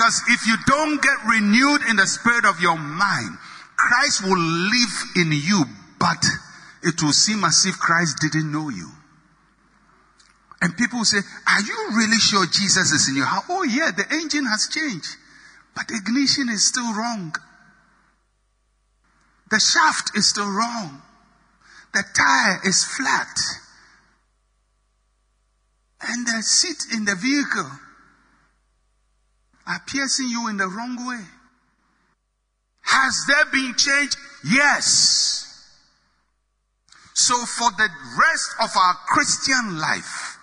Because 0.00 0.22
if 0.28 0.46
you 0.46 0.56
don't 0.64 1.02
get 1.02 1.18
renewed 1.28 1.82
in 1.90 1.96
the 1.96 2.06
spirit 2.06 2.46
of 2.46 2.58
your 2.58 2.78
mind, 2.78 3.36
Christ 3.76 4.24
will 4.24 4.40
live 4.40 4.94
in 5.14 5.30
you 5.30 5.66
but 5.98 6.24
it 6.82 7.02
will 7.02 7.12
seem 7.12 7.44
as 7.44 7.66
if 7.66 7.78
Christ 7.78 8.16
didn't 8.22 8.50
know 8.50 8.70
you. 8.70 8.88
And 10.62 10.74
people 10.74 11.04
say, 11.04 11.18
Are 11.46 11.60
you 11.60 11.88
really 11.98 12.16
sure 12.16 12.46
Jesus 12.46 12.92
is 12.92 13.10
in 13.10 13.16
your 13.16 13.26
heart? 13.26 13.44
Oh, 13.50 13.62
yeah, 13.62 13.90
the 13.94 14.06
engine 14.10 14.46
has 14.46 14.70
changed, 14.72 15.16
but 15.76 15.86
the 15.88 15.96
ignition 15.96 16.48
is 16.48 16.64
still 16.64 16.94
wrong. 16.94 17.34
The 19.50 19.60
shaft 19.60 20.16
is 20.16 20.26
still 20.30 20.50
wrong. 20.50 21.02
The 21.92 22.04
tire 22.16 22.60
is 22.64 22.84
flat. 22.84 23.36
And 26.00 26.26
the 26.26 26.40
seat 26.40 26.96
in 26.96 27.04
the 27.04 27.16
vehicle 27.16 27.70
are 29.70 29.80
piercing 29.86 30.28
you 30.28 30.48
in 30.48 30.56
the 30.56 30.66
wrong 30.66 30.96
way. 31.06 31.24
Has 32.82 33.24
there 33.28 33.44
been 33.52 33.74
change? 33.76 34.16
Yes. 34.44 35.46
So 37.14 37.36
for 37.44 37.70
the 37.70 37.88
rest 38.18 38.54
of 38.60 38.70
our 38.76 38.94
Christian 39.06 39.78
life, 39.78 40.38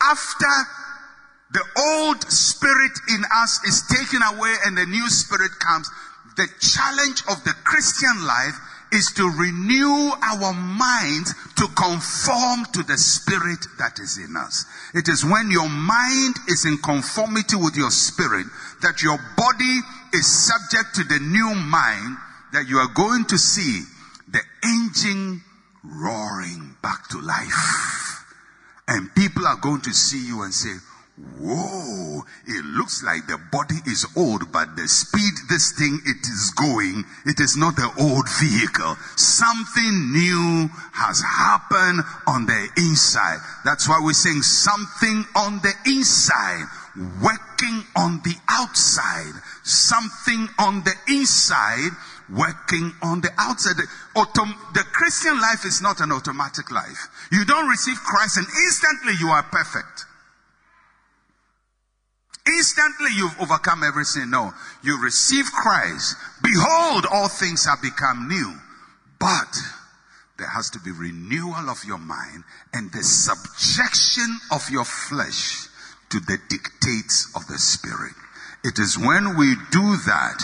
after 0.00 0.46
the 1.50 1.64
old 1.76 2.22
spirit 2.30 2.92
in 3.08 3.24
us 3.42 3.60
is 3.64 3.82
taken 3.88 4.22
away 4.22 4.54
and 4.66 4.76
the 4.76 4.86
new 4.86 5.08
spirit 5.08 5.50
comes, 5.58 5.90
the 6.36 6.46
challenge 6.60 7.22
of 7.28 7.42
the 7.42 7.54
Christian 7.64 8.24
life 8.24 8.54
is 8.92 9.12
to 9.12 9.24
renew 9.24 10.10
our 10.22 10.52
minds 10.54 11.34
to 11.56 11.66
conform 11.68 12.64
to 12.72 12.82
the 12.84 12.96
spirit 12.96 13.66
that 13.78 13.98
is 13.98 14.18
in 14.18 14.36
us. 14.36 14.64
It 14.94 15.08
is 15.08 15.24
when 15.24 15.50
your 15.50 15.68
mind 15.68 16.36
is 16.48 16.64
in 16.64 16.78
conformity 16.78 17.56
with 17.56 17.76
your 17.76 17.90
spirit 17.90 18.46
that 18.82 19.02
your 19.02 19.18
body 19.36 19.80
is 20.14 20.26
subject 20.26 20.94
to 20.94 21.04
the 21.04 21.18
new 21.20 21.54
mind 21.54 22.16
that 22.52 22.66
you 22.68 22.78
are 22.78 22.92
going 22.94 23.24
to 23.26 23.38
see 23.38 23.82
the 24.28 24.40
engine 24.64 25.42
roaring 25.84 26.76
back 26.82 27.08
to 27.08 27.20
life. 27.20 28.24
And 28.86 29.14
people 29.14 29.46
are 29.46 29.56
going 29.56 29.82
to 29.82 29.92
see 29.92 30.26
you 30.26 30.42
and 30.42 30.54
say, 30.54 30.74
Whoa, 31.40 32.22
it 32.46 32.64
looks 32.64 33.02
like 33.02 33.26
the 33.26 33.38
body 33.50 33.76
is 33.86 34.06
old, 34.16 34.52
but 34.52 34.76
the 34.76 34.86
speed 34.86 35.34
this 35.48 35.72
thing 35.72 36.00
it 36.04 36.22
is 36.22 36.52
going, 36.54 37.04
it 37.26 37.40
is 37.40 37.56
not 37.56 37.78
an 37.78 37.90
old 37.98 38.28
vehicle. 38.38 38.96
Something 39.16 40.12
new 40.12 40.68
has 40.92 41.20
happened 41.20 42.02
on 42.26 42.46
the 42.46 42.68
inside. 42.76 43.38
That's 43.64 43.88
why 43.88 44.00
we're 44.02 44.12
saying 44.12 44.42
something 44.42 45.24
on 45.34 45.58
the 45.62 45.74
inside, 45.86 46.66
working 47.22 47.82
on 47.96 48.20
the 48.22 48.34
outside. 48.48 49.34
Something 49.64 50.48
on 50.58 50.84
the 50.84 50.94
inside 51.08 51.90
working 52.30 52.92
on 53.02 53.22
the 53.22 53.30
outside. 53.38 53.76
The, 53.76 53.88
autom- 54.14 54.74
the 54.74 54.84
Christian 54.92 55.40
life 55.40 55.64
is 55.64 55.80
not 55.80 56.00
an 56.00 56.12
automatic 56.12 56.70
life. 56.70 57.08
You 57.32 57.44
don't 57.44 57.68
receive 57.68 57.96
Christ 57.96 58.36
and 58.36 58.46
instantly 58.46 59.14
you 59.18 59.28
are 59.28 59.42
perfect. 59.42 60.04
Instantly 62.56 63.10
you've 63.14 63.40
overcome 63.40 63.82
everything. 63.84 64.30
No, 64.30 64.52
you 64.82 65.02
receive 65.02 65.44
Christ. 65.52 66.16
Behold, 66.42 67.04
all 67.12 67.28
things 67.28 67.66
have 67.66 67.82
become 67.82 68.28
new. 68.28 68.54
But 69.20 69.54
there 70.38 70.48
has 70.48 70.70
to 70.70 70.78
be 70.78 70.90
renewal 70.90 71.68
of 71.68 71.84
your 71.84 71.98
mind 71.98 72.44
and 72.72 72.90
the 72.92 73.02
subjection 73.02 74.38
of 74.50 74.70
your 74.70 74.84
flesh 74.84 75.66
to 76.10 76.20
the 76.20 76.38
dictates 76.48 77.30
of 77.36 77.46
the 77.48 77.58
spirit. 77.58 78.14
It 78.64 78.78
is 78.78 78.96
when 78.96 79.36
we 79.36 79.54
do 79.70 79.96
that 80.06 80.42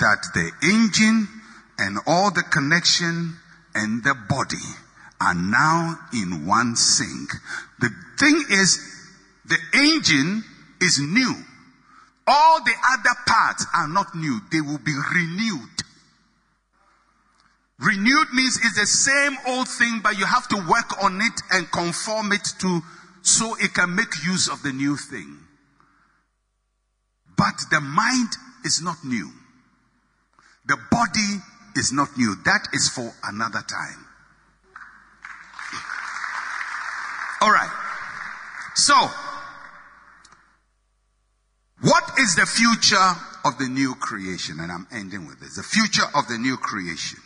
that 0.00 0.26
the 0.34 0.50
engine 0.62 1.28
and 1.78 1.98
all 2.06 2.30
the 2.30 2.42
connection 2.42 3.36
and 3.74 4.04
the 4.04 4.14
body 4.28 4.56
are 5.20 5.34
now 5.34 5.98
in 6.12 6.46
one 6.46 6.76
sync. 6.76 7.30
The 7.78 7.90
thing 8.18 8.44
is, 8.50 8.78
the 9.46 9.58
engine 9.74 10.44
is 10.80 10.98
new. 10.98 11.34
All 12.26 12.62
the 12.62 12.74
other 12.92 13.16
parts 13.26 13.66
are 13.74 13.88
not 13.88 14.14
new. 14.14 14.40
They 14.52 14.60
will 14.60 14.78
be 14.78 14.94
renewed. 15.14 15.68
Renewed 17.78 18.28
means 18.34 18.58
it's 18.58 18.78
the 18.78 18.86
same 18.86 19.38
old 19.46 19.68
thing, 19.68 20.00
but 20.02 20.18
you 20.18 20.26
have 20.26 20.48
to 20.48 20.56
work 20.56 21.02
on 21.02 21.20
it 21.20 21.40
and 21.52 21.70
conform 21.70 22.32
it 22.32 22.46
to 22.60 22.80
so 23.22 23.54
it 23.60 23.72
can 23.72 23.94
make 23.94 24.24
use 24.24 24.48
of 24.48 24.62
the 24.62 24.72
new 24.72 24.96
thing. 24.96 25.38
But 27.36 27.54
the 27.70 27.80
mind 27.80 28.30
is 28.64 28.82
not 28.82 28.96
new. 29.04 29.30
The 30.66 30.76
body 30.90 31.40
is 31.76 31.92
not 31.92 32.08
new. 32.18 32.34
That 32.44 32.68
is 32.72 32.88
for 32.88 33.10
another 33.24 33.62
time. 33.62 34.04
All 37.40 37.52
right. 37.52 37.70
So, 38.74 38.94
what 41.80 42.04
is 42.18 42.34
the 42.34 42.46
future 42.46 42.96
of 43.44 43.58
the 43.58 43.68
new 43.68 43.94
creation? 43.94 44.58
And 44.60 44.72
I'm 44.72 44.86
ending 44.92 45.26
with 45.26 45.40
this. 45.40 45.56
The 45.56 45.62
future 45.62 46.06
of 46.14 46.26
the 46.26 46.38
new 46.38 46.56
creation. 46.56 47.20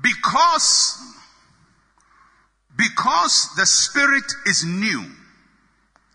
Because, 0.00 1.00
because 2.76 3.48
the 3.56 3.66
spirit 3.66 4.24
is 4.46 4.64
new, 4.64 5.04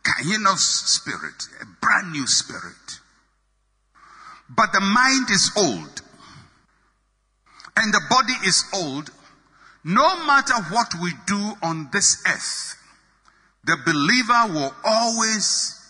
Kainos 0.03 0.59
spirit, 0.59 1.47
a 1.61 1.65
brand 1.81 2.13
new 2.13 2.25
spirit. 2.27 2.99
But 4.49 4.71
the 4.71 4.81
mind 4.81 5.29
is 5.29 5.51
old. 5.57 6.01
And 7.75 7.93
the 7.93 8.01
body 8.09 8.33
is 8.45 8.63
old. 8.73 9.09
No 9.83 10.25
matter 10.25 10.53
what 10.69 10.93
we 11.01 11.11
do 11.27 11.53
on 11.61 11.89
this 11.91 12.23
earth, 12.25 12.77
the 13.65 13.77
believer 13.85 14.53
will 14.53 14.73
always 14.85 15.82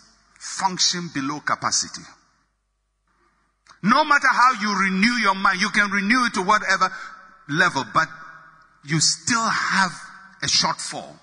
function 0.44 1.10
below 1.14 1.40
capacity. 1.40 2.04
No 3.82 4.04
matter 4.04 4.28
how 4.30 4.54
you 4.62 4.78
renew 4.78 5.14
your 5.22 5.36
mind, 5.36 5.62
you 5.62 5.70
can 5.70 5.90
renew 5.90 6.26
it 6.26 6.34
to 6.34 6.42
whatever 6.42 6.92
level, 7.50 7.86
but 7.94 8.08
you 8.84 9.00
still 9.00 9.48
have 9.48 9.92
a 10.42 10.48
shortfall. 10.48 11.16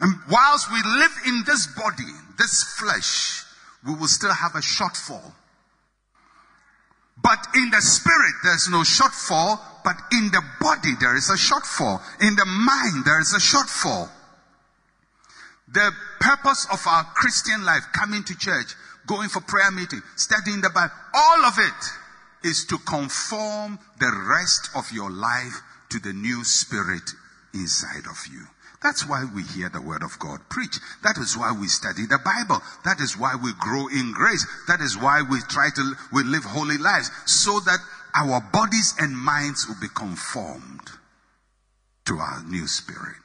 And 0.00 0.14
whilst 0.30 0.70
we 0.70 0.80
live 0.82 1.10
in 1.26 1.42
this 1.46 1.66
body, 1.66 2.12
this 2.38 2.62
flesh, 2.78 3.44
we 3.86 3.94
will 3.94 4.08
still 4.08 4.32
have 4.32 4.54
a 4.54 4.60
shortfall. 4.60 5.32
But 7.20 7.46
in 7.54 7.70
the 7.70 7.80
spirit, 7.80 8.34
there's 8.44 8.68
no 8.68 8.82
shortfall, 8.82 9.58
but 9.84 9.96
in 10.12 10.30
the 10.30 10.42
body, 10.60 10.92
there 11.00 11.16
is 11.16 11.30
a 11.30 11.34
shortfall. 11.34 12.00
In 12.20 12.36
the 12.36 12.46
mind, 12.46 13.04
there 13.04 13.20
is 13.20 13.34
a 13.34 13.38
shortfall. 13.38 14.08
The 15.72 15.92
purpose 16.20 16.66
of 16.72 16.86
our 16.86 17.04
Christian 17.14 17.64
life, 17.64 17.84
coming 17.92 18.24
to 18.24 18.36
church, 18.38 18.74
going 19.06 19.28
for 19.28 19.40
prayer 19.40 19.70
meeting, 19.70 20.02
studying 20.16 20.60
the 20.60 20.70
Bible, 20.70 20.94
all 21.14 21.44
of 21.44 21.54
it 21.58 22.48
is 22.48 22.64
to 22.66 22.78
conform 22.78 23.78
the 23.98 24.12
rest 24.30 24.70
of 24.76 24.90
your 24.92 25.10
life 25.10 25.60
to 25.90 25.98
the 25.98 26.12
new 26.12 26.44
spirit 26.44 27.10
inside 27.52 28.06
of 28.10 28.26
you. 28.30 28.46
That's 28.82 29.08
why 29.08 29.24
we 29.34 29.42
hear 29.42 29.68
the 29.68 29.82
word 29.82 30.04
of 30.04 30.18
God 30.20 30.38
preach. 30.48 30.78
That 31.02 31.18
is 31.18 31.36
why 31.36 31.52
we 31.52 31.66
study 31.66 32.06
the 32.06 32.20
Bible. 32.24 32.62
That 32.84 33.00
is 33.00 33.18
why 33.18 33.34
we 33.34 33.52
grow 33.58 33.88
in 33.88 34.12
grace. 34.12 34.46
That 34.68 34.80
is 34.80 34.96
why 34.96 35.22
we 35.22 35.40
try 35.48 35.70
to 35.74 35.94
we 36.12 36.22
live 36.22 36.44
holy 36.44 36.78
lives 36.78 37.10
so 37.26 37.58
that 37.60 37.80
our 38.14 38.40
bodies 38.52 38.94
and 39.00 39.18
minds 39.18 39.66
will 39.66 39.80
be 39.80 39.88
conformed 39.94 40.90
to 42.06 42.18
our 42.18 42.42
new 42.44 42.68
spirit. 42.68 43.16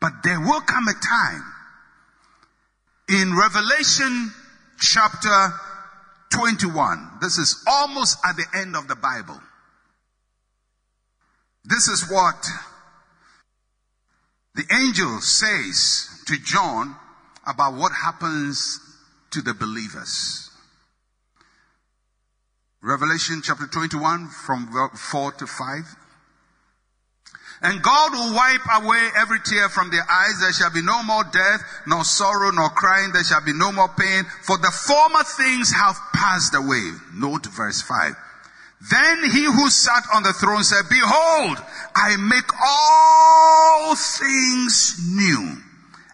But 0.00 0.12
there 0.22 0.40
will 0.40 0.60
come 0.60 0.88
a 0.88 0.94
time 0.94 1.52
in 3.08 3.36
Revelation 3.36 4.32
chapter 4.78 5.52
21. 6.32 7.18
This 7.20 7.38
is 7.38 7.64
almost 7.66 8.18
at 8.24 8.36
the 8.36 8.46
end 8.54 8.76
of 8.76 8.88
the 8.88 8.96
Bible. 8.96 9.40
This 11.64 11.88
is 11.88 12.08
what 12.10 12.46
the 14.54 14.64
angel 14.72 15.20
says 15.20 16.08
to 16.26 16.36
John 16.38 16.96
about 17.46 17.74
what 17.74 17.92
happens 17.92 18.80
to 19.30 19.42
the 19.42 19.54
believers. 19.54 20.50
Revelation 22.82 23.42
chapter 23.42 23.66
21 23.66 24.28
from 24.28 24.68
4 24.94 25.32
to 25.32 25.46
5. 25.46 25.96
And 27.62 27.82
God 27.82 28.12
will 28.12 28.34
wipe 28.34 28.82
away 28.82 29.08
every 29.16 29.40
tear 29.40 29.68
from 29.68 29.90
their 29.90 30.04
eyes. 30.10 30.40
There 30.40 30.52
shall 30.52 30.70
be 30.70 30.82
no 30.82 31.02
more 31.02 31.24
death, 31.24 31.62
nor 31.86 32.04
sorrow, 32.04 32.50
nor 32.50 32.68
crying. 32.70 33.12
There 33.12 33.24
shall 33.24 33.44
be 33.44 33.54
no 33.54 33.72
more 33.72 33.88
pain, 33.88 34.24
for 34.42 34.58
the 34.58 34.70
former 34.70 35.24
things 35.24 35.72
have 35.72 35.96
passed 36.12 36.54
away. 36.54 36.92
Note 37.14 37.46
verse 37.46 37.80
5. 37.80 38.14
Then 38.90 39.30
he 39.30 39.44
who 39.44 39.70
sat 39.70 40.04
on 40.14 40.22
the 40.22 40.34
throne 40.34 40.62
said, 40.62 40.84
Behold, 40.90 41.58
I 41.94 42.16
make 42.16 42.50
all 42.62 43.96
things 43.96 45.00
new. 45.14 45.56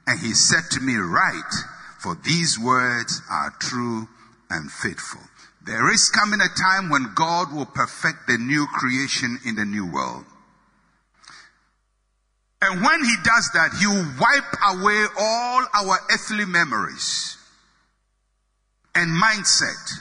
And 0.06 0.20
he 0.20 0.34
said 0.34 0.70
to 0.72 0.80
me, 0.80 0.94
Write, 0.94 1.54
for 1.98 2.16
these 2.24 2.58
words 2.58 3.20
are 3.30 3.52
true 3.58 4.08
and 4.48 4.70
faithful. 4.70 5.20
There 5.64 5.92
is 5.92 6.08
coming 6.08 6.40
a 6.40 6.48
time 6.48 6.90
when 6.90 7.14
God 7.14 7.52
will 7.52 7.66
perfect 7.66 8.26
the 8.26 8.38
new 8.38 8.66
creation 8.66 9.38
in 9.44 9.56
the 9.56 9.64
new 9.64 9.90
world. 9.90 10.24
And 12.72 12.80
when 12.80 13.04
he 13.04 13.14
does 13.22 13.50
that, 13.52 13.76
he 13.78 13.86
will 13.86 14.08
wipe 14.16 14.80
away 14.80 15.04
all 15.20 15.60
our 15.74 15.98
earthly 16.10 16.46
memories 16.46 17.36
and 18.94 19.10
mindset. 19.10 20.00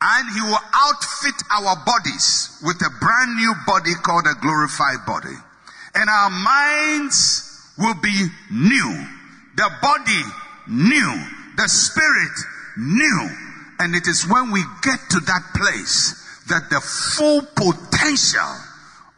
And 0.00 0.34
he 0.34 0.40
will 0.40 0.58
outfit 0.74 1.38
our 1.48 1.76
bodies 1.86 2.58
with 2.66 2.74
a 2.82 2.90
brand 2.98 3.36
new 3.36 3.54
body 3.68 3.92
called 4.02 4.26
a 4.26 4.34
glorified 4.42 5.06
body. 5.06 5.36
And 5.94 6.10
our 6.10 6.30
minds 6.30 7.46
will 7.78 7.94
be 8.02 8.26
new. 8.50 9.06
The 9.54 9.70
body 9.80 10.22
new. 10.66 11.22
The 11.56 11.68
spirit 11.68 12.34
new. 12.78 13.30
And 13.78 13.94
it 13.94 14.08
is 14.08 14.26
when 14.28 14.50
we 14.50 14.64
get 14.82 14.98
to 15.10 15.20
that 15.20 15.52
place 15.54 16.18
that 16.48 16.68
the 16.68 16.80
full 16.80 17.42
potential 17.54 18.56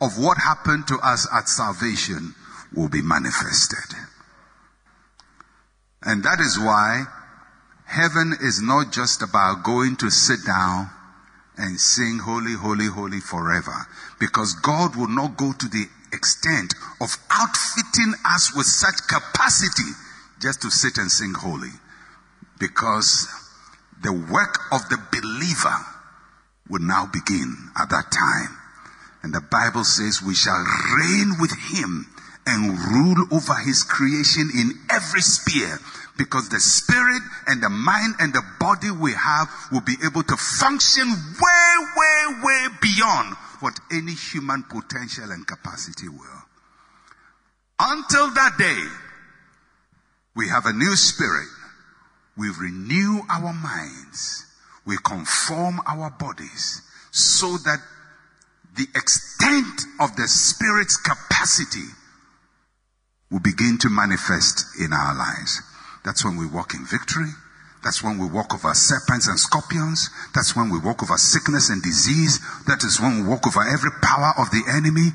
of 0.02 0.18
what 0.18 0.36
happened 0.36 0.86
to 0.88 0.98
us 0.98 1.26
at 1.32 1.48
salvation 1.48 2.34
will 2.74 2.88
be 2.88 3.02
manifested. 3.02 3.96
And 6.02 6.24
that 6.24 6.40
is 6.40 6.58
why 6.58 7.04
heaven 7.86 8.34
is 8.42 8.60
not 8.60 8.92
just 8.92 9.22
about 9.22 9.62
going 9.62 9.96
to 9.96 10.10
sit 10.10 10.44
down 10.46 10.90
and 11.56 11.78
sing 11.78 12.18
holy, 12.18 12.54
holy, 12.54 12.86
holy 12.86 13.20
forever. 13.20 13.86
Because 14.18 14.54
God 14.54 14.96
will 14.96 15.08
not 15.08 15.36
go 15.36 15.52
to 15.52 15.68
the 15.68 15.86
extent 16.12 16.74
of 17.00 17.16
outfitting 17.30 18.14
us 18.26 18.52
with 18.56 18.66
such 18.66 19.06
capacity 19.06 19.92
just 20.40 20.62
to 20.62 20.70
sit 20.70 20.98
and 20.98 21.10
sing 21.10 21.34
holy. 21.34 21.72
Because 22.58 23.28
the 24.02 24.12
work 24.12 24.58
of 24.72 24.88
the 24.88 24.98
believer 25.12 25.76
will 26.68 26.82
now 26.82 27.08
begin 27.12 27.70
at 27.78 27.90
that 27.90 28.10
time. 28.10 28.58
And 29.22 29.32
the 29.32 29.40
Bible 29.40 29.84
says 29.84 30.20
we 30.22 30.34
shall 30.34 30.64
reign 30.98 31.34
with 31.38 31.52
him 31.70 32.06
and 32.46 32.78
rule 32.92 33.26
over 33.30 33.54
his 33.64 33.84
creation 33.84 34.50
in 34.54 34.72
every 34.90 35.20
sphere 35.20 35.78
because 36.18 36.48
the 36.48 36.60
spirit 36.60 37.22
and 37.46 37.62
the 37.62 37.68
mind 37.68 38.14
and 38.18 38.32
the 38.32 38.42
body 38.58 38.90
we 38.90 39.12
have 39.12 39.48
will 39.70 39.80
be 39.80 39.96
able 40.04 40.22
to 40.22 40.36
function 40.36 41.08
way, 41.08 41.74
way, 41.96 42.34
way 42.42 42.66
beyond 42.80 43.34
what 43.60 43.78
any 43.92 44.12
human 44.12 44.62
potential 44.64 45.30
and 45.30 45.46
capacity 45.46 46.08
will. 46.08 46.42
Until 47.78 48.30
that 48.34 48.56
day, 48.58 48.82
we 50.34 50.48
have 50.48 50.66
a 50.66 50.72
new 50.72 50.96
spirit. 50.96 51.48
We 52.36 52.48
renew 52.60 53.20
our 53.30 53.52
minds. 53.52 54.46
We 54.84 54.96
conform 55.04 55.80
our 55.86 56.10
bodies 56.10 56.82
so 57.10 57.56
that 57.58 57.78
the 58.76 58.86
extent 58.94 59.82
of 60.00 60.16
the 60.16 60.26
Spirit's 60.26 60.96
capacity 60.96 61.86
will 63.32 63.40
begin 63.40 63.78
to 63.78 63.88
manifest 63.88 64.66
in 64.78 64.92
our 64.92 65.16
lives. 65.16 65.62
That's 66.04 66.24
when 66.24 66.36
we 66.36 66.46
walk 66.46 66.74
in 66.74 66.84
victory. 66.84 67.32
That's 67.82 68.04
when 68.04 68.18
we 68.18 68.28
walk 68.28 68.54
over 68.54 68.74
serpents 68.74 69.26
and 69.26 69.40
scorpions. 69.40 70.10
That's 70.34 70.54
when 70.54 70.70
we 70.70 70.78
walk 70.78 71.02
over 71.02 71.16
sickness 71.16 71.70
and 71.70 71.82
disease. 71.82 72.38
That 72.66 72.84
is 72.84 73.00
when 73.00 73.22
we 73.22 73.28
walk 73.28 73.46
over 73.46 73.62
every 73.62 73.90
power 74.02 74.34
of 74.38 74.50
the 74.50 74.62
enemy. 74.68 75.10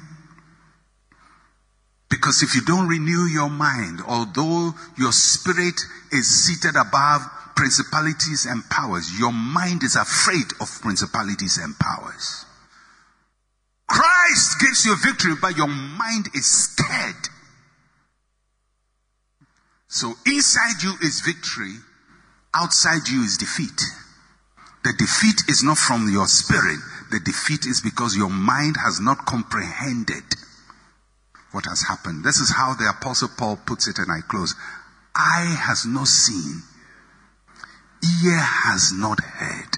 Because 2.10 2.42
if 2.42 2.56
you 2.56 2.62
don't 2.66 2.88
renew 2.90 3.28
your 3.28 3.50
mind, 3.50 4.02
although 4.08 4.74
your 4.98 5.12
spirit 5.12 5.80
is 6.12 6.28
seated 6.28 6.76
above 6.76 7.22
principalities 7.56 8.46
and 8.46 8.68
powers, 8.70 9.18
your 9.20 9.32
mind 9.32 9.84
is 9.84 9.96
afraid 9.96 10.46
of 10.60 10.70
principalities 10.82 11.58
and 11.58 11.78
powers. 11.80 12.46
Christ 13.88 14.60
gives 14.60 14.86
you 14.86 14.96
victory, 14.98 15.36
but 15.40 15.56
your 15.56 15.68
mind 15.68 16.28
is 16.34 16.46
scared. 16.46 17.30
So 19.88 20.14
inside 20.26 20.84
you 20.84 20.94
is 21.02 21.22
victory, 21.22 21.74
outside 22.54 23.08
you 23.08 23.24
is 23.24 23.38
defeat. 23.38 23.82
The 24.84 24.94
defeat 24.98 25.44
is 25.50 25.64
not 25.64 25.78
from 25.78 26.10
your 26.12 26.28
spirit. 26.28 26.80
The 27.12 27.20
defeat 27.20 27.66
is 27.66 27.82
because 27.82 28.16
your 28.16 28.30
mind 28.30 28.76
has 28.84 29.00
not 29.00 29.26
comprehended 29.26 30.24
what 31.52 31.66
has 31.66 31.84
happened. 31.88 32.24
This 32.24 32.38
is 32.38 32.54
how 32.54 32.74
the 32.74 32.90
apostle 32.90 33.30
Paul 33.38 33.58
puts 33.66 33.88
it 33.88 33.98
and 33.98 34.12
I 34.12 34.20
close. 34.28 34.56
Eye 35.16 35.58
has 35.60 35.86
not 35.86 36.08
seen, 36.08 36.62
ear 38.24 38.38
has 38.38 38.92
not 38.94 39.20
heard, 39.20 39.78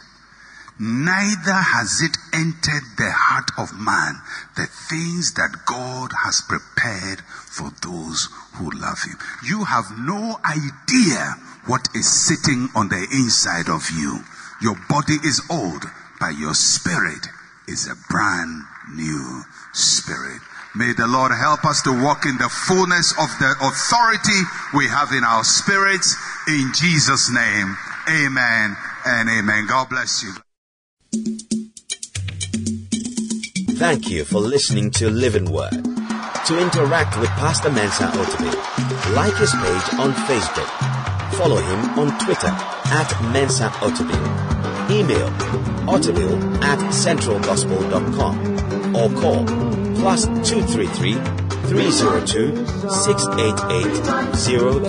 neither 0.80 1.54
has 1.54 2.02
it 2.02 2.16
entered 2.34 2.88
the 2.98 3.12
heart 3.12 3.52
of 3.58 3.78
man 3.78 4.16
the 4.56 4.66
things 4.66 5.34
that 5.34 5.68
God 5.68 6.12
has 6.24 6.42
prepared 6.48 7.22
for 7.22 7.70
those 7.84 8.30
who 8.56 8.72
love 8.72 9.04
him. 9.04 9.20
You 9.44 9.66
have 9.66 9.92
no 10.00 10.40
idea 10.48 11.36
what 11.68 11.88
is 11.94 12.08
sitting 12.08 12.70
on 12.76 12.88
the 12.88 13.08
inside 13.12 13.70
of 13.70 13.92
you. 13.92 14.24
Your 14.62 14.76
body 14.90 15.20
is 15.24 15.42
old, 15.52 15.84
but 16.20 16.40
your 16.40 16.54
spirit 16.54 17.28
is 17.68 17.88
a 17.88 17.96
brand 18.10 18.64
new 18.96 19.44
spirit. 19.74 20.42
May 20.76 20.94
the 20.94 21.08
Lord 21.08 21.32
help 21.32 21.66
us 21.66 21.82
to 21.84 21.92
walk 21.92 22.26
in 22.26 22.38
the 22.38 22.50
fullness 22.50 23.12
of 23.20 23.30
the 23.40 23.52
authority 23.62 24.42
we 24.74 24.88
have 24.88 25.12
in 25.12 25.24
our 25.24 25.44
spirits. 25.44 26.16
In 26.48 26.72
Jesus' 26.74 27.30
name, 27.30 27.76
amen 28.08 28.78
and 29.06 29.30
amen. 29.30 29.68
God 29.68 29.90
bless 29.90 30.24
you. 30.24 30.34
Thank 33.80 34.10
you 34.10 34.26
for 34.26 34.42
listening 34.42 34.92
to 35.00 35.10
Living 35.10 35.50
Word. 35.50 35.72
To 35.72 36.60
interact 36.60 37.18
with 37.18 37.30
Pastor 37.30 37.72
Mensa 37.72 38.08
Otabil, 38.08 38.54
like 39.16 39.34
his 39.38 39.54
page 39.54 39.94
on 39.98 40.12
Facebook. 40.28 40.68
Follow 41.38 41.62
him 41.62 41.98
on 41.98 42.20
Twitter 42.20 42.48
at 42.48 43.10
Mensa 43.32 43.70
Otabil. 43.80 44.20
Email 44.92 45.30
otabil 45.88 46.62
at 46.62 46.80
centralgospel.com 46.92 48.96
or 48.98 49.10
call 49.22 49.46
plus 50.02 50.26
233 50.26 51.14
302 51.70 52.66
688 52.90 54.36
000. 54.36 54.84